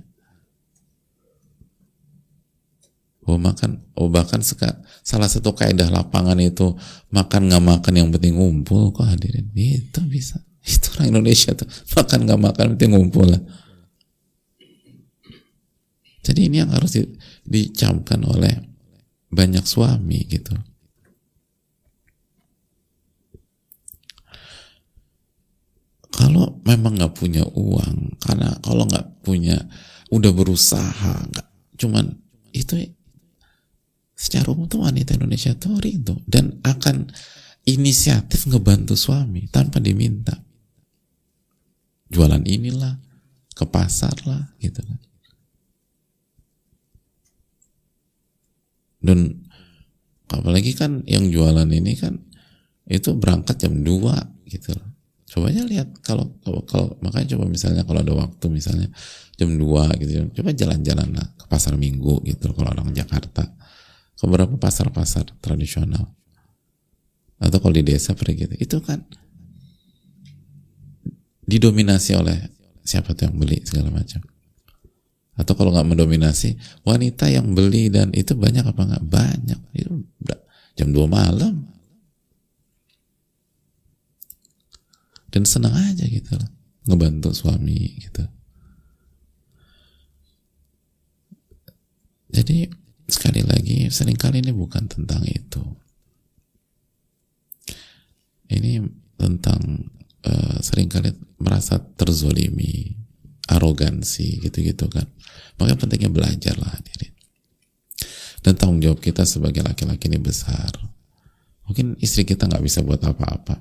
[3.25, 6.77] Oh makan, oh bahkan seka, salah satu kaidah lapangan itu
[7.09, 9.49] makan nggak makan yang penting ngumpul kok hadirin?
[9.57, 11.69] Itu bisa itu orang Indonesia tuh.
[11.69, 13.43] Makan nggak makan penting ngumpul lah.
[16.25, 17.05] Jadi ini yang harus di,
[17.45, 18.57] dicamkan oleh
[19.29, 20.57] banyak suami gitu.
[26.09, 29.61] Kalau memang nggak punya uang karena kalau nggak punya
[30.09, 32.07] udah berusaha nggak cuman
[32.55, 32.79] itu
[34.15, 36.17] secara umum tuh wanita Indonesia tuh rindu.
[36.25, 37.13] Dan akan
[37.69, 40.41] inisiatif ngebantu suami tanpa diminta
[42.15, 42.95] jualan inilah
[43.59, 45.01] ke pasar lah gitu kan.
[49.05, 49.19] Dan
[50.33, 52.17] apalagi kan yang jualan ini kan
[52.89, 54.89] itu berangkat jam 2 gitu loh.
[55.29, 58.89] Coba aja lihat kalau kalau, kalau makanya coba misalnya kalau ada waktu misalnya
[59.35, 60.11] jam 2 gitu
[60.41, 63.45] coba jalan-jalan lah ke pasar minggu gitu kalau orang Jakarta.
[64.15, 66.15] Ke beberapa pasar-pasar tradisional?
[67.43, 68.55] Atau kalau di desa pergi gitu.
[68.57, 69.05] Itu kan
[71.45, 72.39] didominasi oleh
[72.85, 74.21] siapa tuh yang beli segala macam.
[75.35, 76.55] Atau kalau nggak mendominasi
[76.87, 79.05] wanita yang beli dan itu banyak apa nggak?
[79.05, 79.61] Banyak.
[79.75, 80.07] Itu
[80.79, 81.67] jam 2 malam.
[85.35, 86.55] Dan senang aja gitu loh
[86.87, 88.23] ngebantu suami gitu.
[92.35, 92.67] Jadi
[93.07, 95.63] sekali lagi sering kali ini bukan tentang itu.
[98.51, 98.83] Ini
[99.19, 99.91] tentang
[100.27, 101.11] uh, sering kali
[101.45, 102.97] merasa terzolimi
[103.53, 105.05] arogansi gitu-gitu kan.
[105.61, 107.13] Makanya pentingnya belajar lah hadirin.
[108.41, 110.73] Dan tanggung jawab kita sebagai laki-laki ini besar.
[111.69, 113.57] Mungkin istri kita nggak bisa buat apa-apa.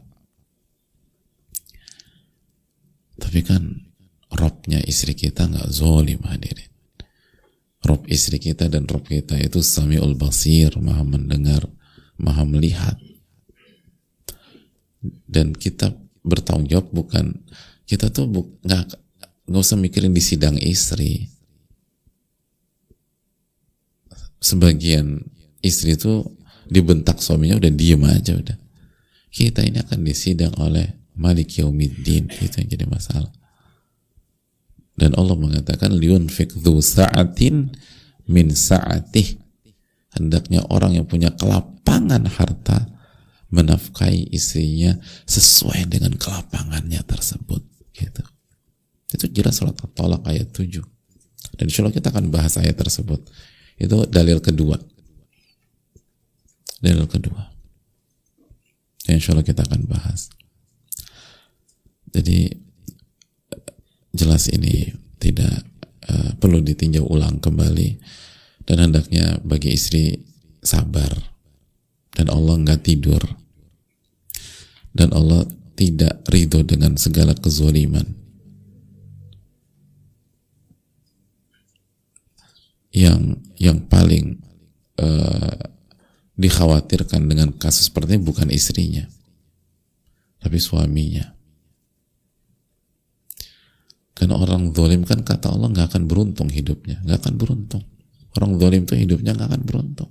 [3.19, 3.63] Tapi kan
[4.33, 6.71] robnya istri kita nggak zolim hadirin.
[7.83, 11.67] Rob istri kita dan Rob kita itu Samiul Basir, maha mendengar,
[12.15, 12.95] maha melihat.
[15.03, 15.91] Dan kita
[16.23, 17.43] bertanggung jawab bukan
[17.83, 18.29] kita tuh
[18.63, 18.83] nggak
[19.47, 21.27] nggak usah mikirin di sidang istri.
[24.43, 25.23] Sebagian
[25.63, 26.23] istri itu
[26.67, 28.57] dibentak suaminya udah diem aja udah.
[29.33, 33.31] Kita ini akan disidang oleh Malik Yaumiddin itu yang jadi masalah
[34.93, 37.73] dan Allah mengatakan liunfik dhu sa'atin
[38.29, 39.41] min sa'atih
[40.13, 42.93] hendaknya orang yang punya kelapangan harta
[43.49, 47.61] menafkahi istrinya sesuai dengan kelapangannya tersebut
[47.93, 48.23] gitu.
[49.13, 50.81] Itu jelas surat tolak ayat 7
[51.57, 53.21] dan insya Allah kita akan bahas ayat tersebut.
[53.77, 54.77] Itu dalil kedua.
[56.81, 57.53] Dalil kedua.
[59.05, 60.33] Dan insya Allah kita akan bahas.
[62.13, 62.49] Jadi
[64.13, 65.65] jelas ini tidak
[66.09, 68.01] uh, perlu ditinjau ulang kembali.
[68.63, 70.25] Dan hendaknya bagi istri
[70.63, 71.11] sabar.
[72.13, 73.21] Dan Allah nggak tidur.
[74.93, 78.05] Dan Allah tidak ridho dengan segala kezoliman
[82.93, 84.37] yang yang paling
[85.01, 85.57] uh,
[86.37, 89.09] dikhawatirkan dengan kasus seperti ini bukan istrinya
[90.37, 91.33] tapi suaminya
[94.13, 97.83] karena orang zalim kan kata Allah nggak akan beruntung hidupnya, nggak akan beruntung.
[98.37, 100.09] Orang zalim tuh hidupnya nggak akan beruntung.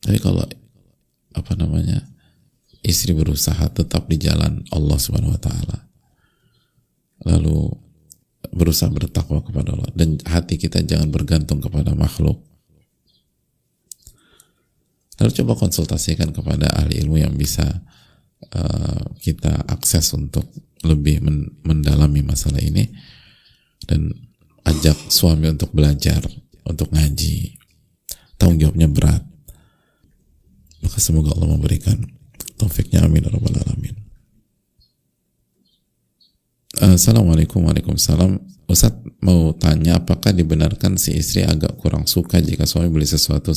[0.00, 0.46] Tapi kalau
[1.38, 2.02] apa namanya
[2.82, 5.78] istri berusaha tetap di jalan Allah Subhanahu Wa Taala,
[7.26, 7.72] lalu
[8.54, 12.42] berusaha bertakwa kepada Allah dan hati kita jangan bergantung kepada makhluk.
[15.18, 17.66] Lalu coba konsultasikan kepada ahli ilmu yang bisa
[18.54, 20.46] uh, kita akses untuk
[20.86, 22.86] lebih men mendalami masalah ini
[23.82, 24.14] dan
[24.62, 26.22] ajak suami untuk belajar,
[26.62, 27.58] untuk ngaji.
[28.38, 29.27] Tanggung jawabnya berat.
[30.84, 31.98] Maka semoga Allah memberikan
[32.58, 33.96] taufiknya amin ya rabbal alamin.
[36.78, 38.38] Assalamualaikum Waalaikumsalam
[38.70, 43.50] Ustaz mau tanya apakah dibenarkan si istri agak kurang suka jika suami beli sesuatu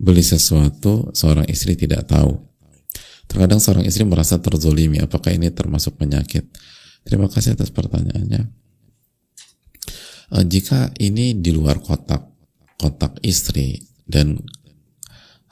[0.00, 2.52] beli sesuatu seorang istri tidak tahu
[3.32, 5.00] Terkadang seorang istri merasa terzolimi.
[5.00, 6.44] Apakah ini termasuk penyakit?
[7.00, 8.44] Terima kasih atas pertanyaannya.
[10.36, 12.28] uh, jika ini di luar kotak
[12.76, 14.36] kotak istri dan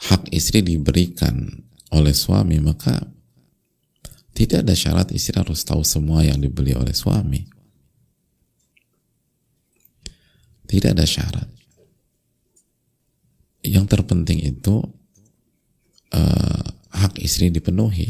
[0.01, 2.96] hak istri diberikan oleh suami maka
[4.40, 7.44] tidak ada syarat istri harus tahu semua yang dibeli oleh suami.
[10.64, 11.44] Tidak ada syarat.
[13.61, 14.80] Yang terpenting itu
[16.14, 18.09] uh, hak istri dipenuhi.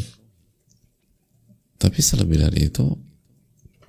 [1.80, 2.86] Tapi selebih dari itu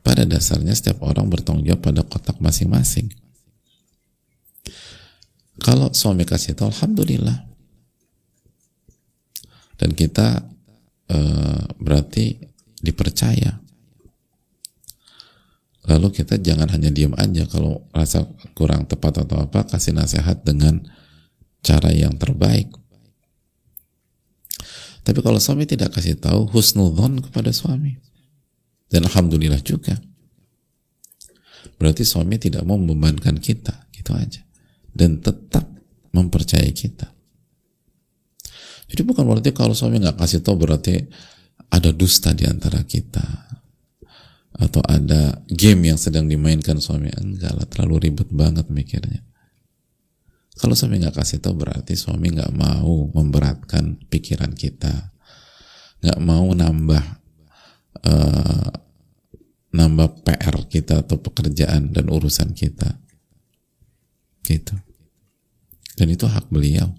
[0.01, 3.11] pada dasarnya setiap orang bertanggung jawab pada kotak masing-masing.
[5.61, 7.50] Kalau suami kasih tahu alhamdulillah
[9.81, 10.45] dan kita
[11.09, 12.37] uh, berarti
[12.77, 13.57] dipercaya.
[15.89, 17.49] Lalu kita jangan hanya diam aja.
[17.49, 20.85] Kalau rasa kurang tepat atau apa kasih nasihat dengan
[21.65, 22.69] cara yang terbaik.
[25.01, 27.97] Tapi kalau suami tidak kasih tahu husnudon kepada suami.
[28.85, 29.97] Dan alhamdulillah juga.
[31.81, 33.89] Berarti suami tidak mau membebankan kita.
[33.89, 34.45] Gitu aja.
[34.93, 35.65] Dan tetap
[36.13, 37.09] mempercayai kita
[38.91, 40.99] jadi bukan berarti kalau suami nggak kasih tahu berarti
[41.71, 43.23] ada dusta di antara kita.
[44.51, 47.07] Atau ada game yang sedang dimainkan suami.
[47.15, 49.23] Enggak lah terlalu ribet banget mikirnya.
[50.59, 55.15] Kalau suami nggak kasih tahu berarti suami nggak mau memberatkan pikiran kita.
[56.03, 57.03] Nggak mau nambah
[58.03, 58.69] uh,
[59.71, 62.99] nambah PR kita atau pekerjaan dan urusan kita.
[64.43, 64.75] Gitu.
[65.95, 66.91] Dan itu hak beliau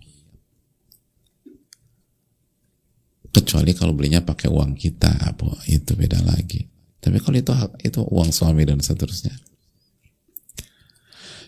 [3.32, 6.68] kecuali kalau belinya pakai uang kita apa itu beda lagi.
[7.02, 7.52] Tapi kalau itu
[7.82, 9.34] itu uang suami dan seterusnya.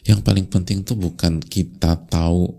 [0.04, 2.50] Yang paling penting tuh bukan kita tahu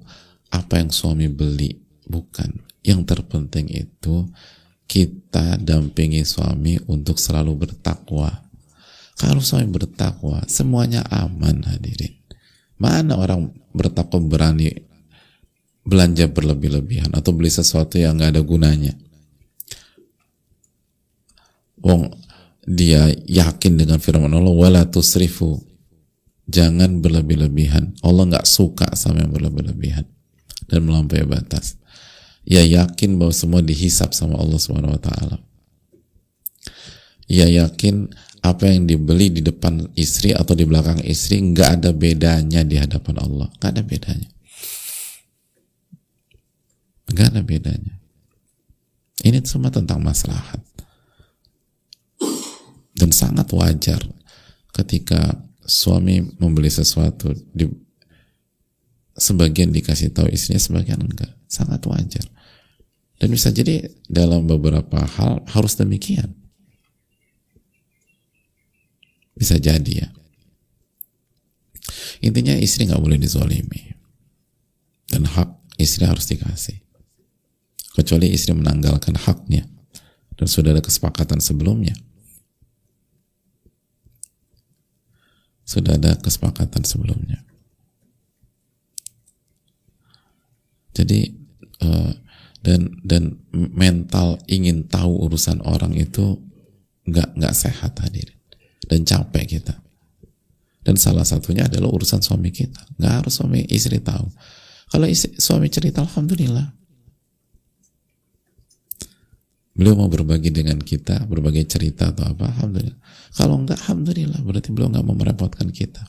[0.53, 1.75] apa yang suami beli.
[2.05, 2.63] Bukan.
[2.85, 4.29] Yang terpenting itu
[4.85, 8.29] kita dampingi suami untuk selalu bertakwa.
[9.17, 12.13] Kalau suami bertakwa semuanya aman hadirin.
[12.77, 14.71] Mana orang bertakwa berani
[15.85, 18.93] belanja berlebih-lebihan atau beli sesuatu yang nggak ada gunanya?
[21.85, 22.09] Wong
[22.65, 25.61] dia yakin dengan firman Allah wala tusrifu.
[26.49, 27.93] Jangan berlebih-lebihan.
[28.01, 30.05] Allah nggak suka sama yang berlebih-lebihan
[30.65, 31.77] dan melampaui batas.
[32.45, 35.37] Ia yakin bahwa semua dihisap sama Allah Subhanahu wa taala.
[37.29, 38.09] Ia yakin
[38.45, 43.21] apa yang dibeli di depan istri atau di belakang istri nggak ada bedanya di hadapan
[43.21, 43.49] Allah.
[43.57, 44.29] Nggak ada bedanya.
[47.09, 47.93] Nggak ada bedanya.
[49.25, 50.74] Ini semua tentang maslahat
[53.35, 54.01] sangat wajar
[54.71, 55.35] ketika
[55.67, 57.67] suami membeli sesuatu di
[59.19, 62.23] sebagian dikasih tahu istrinya sebagian enggak sangat wajar
[63.19, 66.31] dan bisa jadi dalam beberapa hal harus demikian
[69.35, 70.09] bisa jadi ya.
[72.23, 73.93] Intinya istri nggak boleh dizolimi.
[75.11, 76.79] Dan hak istri harus dikasih.
[77.93, 79.67] Kecuali istri menanggalkan haknya.
[80.39, 81.93] Dan sudah ada kesepakatan sebelumnya.
[85.65, 87.41] Sudah ada kesepakatan sebelumnya.
[90.95, 91.27] Jadi
[91.83, 92.13] uh,
[92.63, 96.39] dan dan mental ingin tahu urusan orang itu
[97.05, 98.31] nggak nggak sehat hadir
[98.87, 99.75] dan capek kita.
[100.85, 102.77] Dan salah satunya adalah urusan suami kita.
[103.01, 104.29] Nggak harus suami istri tahu.
[104.93, 106.69] Kalau istri, suami cerita, Alhamdulillah.
[109.75, 112.99] Beliau mau berbagi dengan kita, berbagi cerita atau apa, Alhamdulillah.
[113.35, 114.39] Kalau enggak, Alhamdulillah.
[114.39, 115.99] Berarti beliau nggak mau merepotkan kita.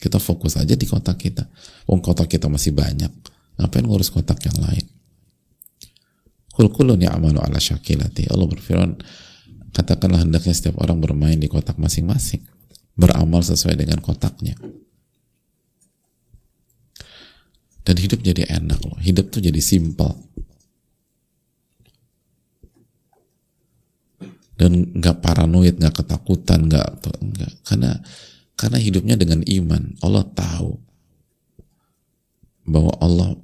[0.00, 1.44] Kita fokus aja di kotak kita.
[1.84, 3.12] Wong kotak kita masih banyak.
[3.60, 4.84] Ngapain ngurus kotak yang lain?
[6.56, 8.24] Kul kulun ya'malu ala syakilati.
[8.32, 8.96] Allah berfirman,
[9.76, 12.40] Katakanlah hendaknya setiap orang bermain di kotak masing-masing,
[12.96, 14.56] beramal sesuai dengan kotaknya.
[17.84, 20.25] Dan hidup jadi enak loh, hidup tuh jadi simpel.
[24.56, 27.52] Dan nggak paranoid, nggak ketakutan, nggak nggak.
[27.62, 28.00] Karena
[28.56, 29.82] karena hidupnya dengan iman.
[30.00, 30.80] Allah tahu
[32.64, 33.36] bahwa Allah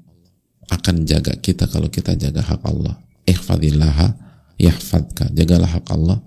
[0.72, 2.96] akan jaga kita kalau kita jaga hak Allah.
[3.28, 4.16] Ihfadillaha
[4.56, 5.28] yahfadka.
[5.36, 6.18] Jagalah hak Allah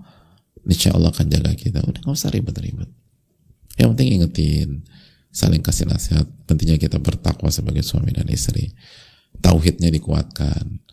[0.69, 1.81] insya Allah akan jaga kita.
[1.81, 2.89] Udah nggak usah ribet-ribet.
[3.81, 4.69] Yang penting ingetin
[5.33, 6.29] saling kasih nasihat.
[6.45, 8.69] Pentingnya kita bertakwa sebagai suami dan istri.
[9.41, 10.85] Tauhidnya dikuatkan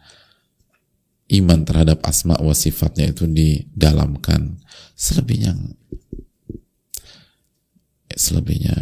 [1.33, 4.61] iman terhadap asma wa sifatnya itu didalamkan.
[4.93, 5.57] Selebihnya
[8.13, 8.77] selebihnya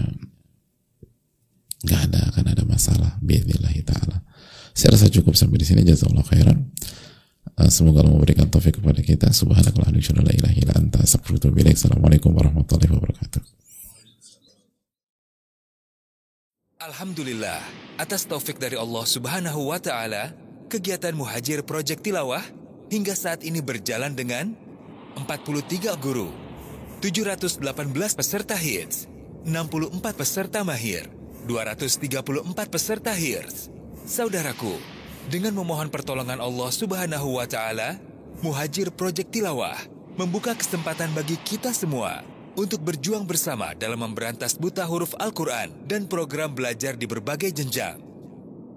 [1.87, 4.21] nggak ada akan ada masalah biidnillahi ta'ala.
[4.75, 6.59] Saya rasa cukup sampai di sini jazakallah khairan.
[7.61, 9.29] Eh, semoga Allah memberikan taufik kepada kita.
[9.33, 10.33] Subhanakallahumma wa
[11.71, 13.43] Assalamualaikum warahmatullahi wabarakatuh.
[16.81, 17.61] Alhamdulillah,
[18.01, 20.33] atas taufik dari Allah Subhanahu wa taala,
[20.71, 22.47] kegiatan Muhajir Project Tilawah
[22.95, 24.55] hingga saat ini berjalan dengan
[25.19, 26.31] 43 guru,
[27.03, 27.59] 718
[28.15, 29.11] peserta hits,
[29.43, 31.11] 64 peserta mahir,
[31.51, 33.67] 234 peserta hirs.
[34.07, 34.79] Saudaraku,
[35.27, 37.99] dengan memohon pertolongan Allah Subhanahu wa taala,
[38.41, 39.77] Muhajir Project Tilawah
[40.15, 42.23] membuka kesempatan bagi kita semua
[42.59, 48.10] untuk berjuang bersama dalam memberantas buta huruf Al-Quran dan program belajar di berbagai jenjang.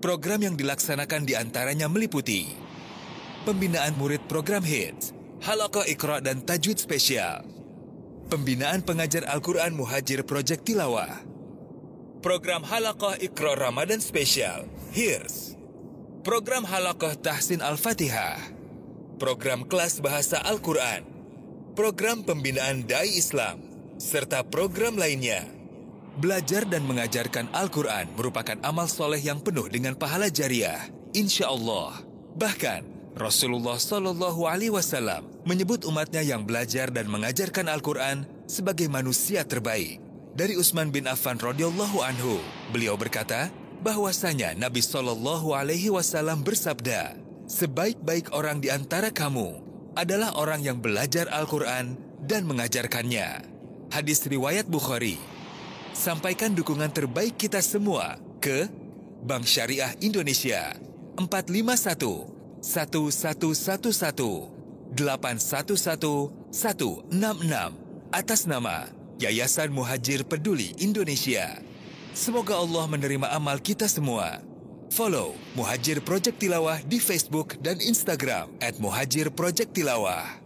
[0.03, 2.51] Program yang dilaksanakan di antaranya meliputi
[3.47, 5.15] pembinaan murid program HITS,
[5.47, 7.47] Halaqah Iqra dan Tajwid Spesial,
[8.27, 11.23] pembinaan pengajar Al-Quran Muhajir Project Tilawah,
[12.19, 15.55] program Halaqah Iqra Ramadan Spesial, HIRS,
[16.27, 18.43] program Halaqah Tahsin Al-Fatihah,
[19.23, 21.07] program kelas bahasa Al-Quran,
[21.79, 23.63] program pembinaan Dai Islam,
[24.03, 25.62] serta program lainnya.
[26.13, 30.77] Belajar dan mengajarkan Al-Quran merupakan amal soleh yang penuh dengan pahala jariah,
[31.09, 32.05] insya Allah.
[32.37, 32.85] Bahkan,
[33.17, 39.97] Rasulullah Shallallahu Alaihi Wasallam menyebut umatnya yang belajar dan mengajarkan Al-Quran sebagai manusia terbaik.
[40.37, 42.37] Dari Utsman bin Affan radhiyallahu anhu,
[42.69, 43.49] beliau berkata
[43.81, 47.17] bahwasanya Nabi Shallallahu Alaihi Wasallam bersabda,
[47.49, 49.65] sebaik-baik orang di antara kamu
[49.97, 53.49] adalah orang yang belajar Al-Quran dan mengajarkannya.
[53.89, 55.32] Hadis riwayat Bukhari.
[55.93, 58.65] Sampaikan dukungan terbaik kita semua ke
[59.21, 60.73] Bank Syariah Indonesia
[61.21, 67.13] 451 1111 811 166
[68.09, 68.89] atas nama
[69.21, 71.61] Yayasan Muhajir Peduli Indonesia.
[72.17, 74.41] Semoga Allah menerima amal kita semua.
[74.89, 80.42] Follow Muhajir Project Tilawah di Facebook dan Instagram at Muhajir Project Tilawah.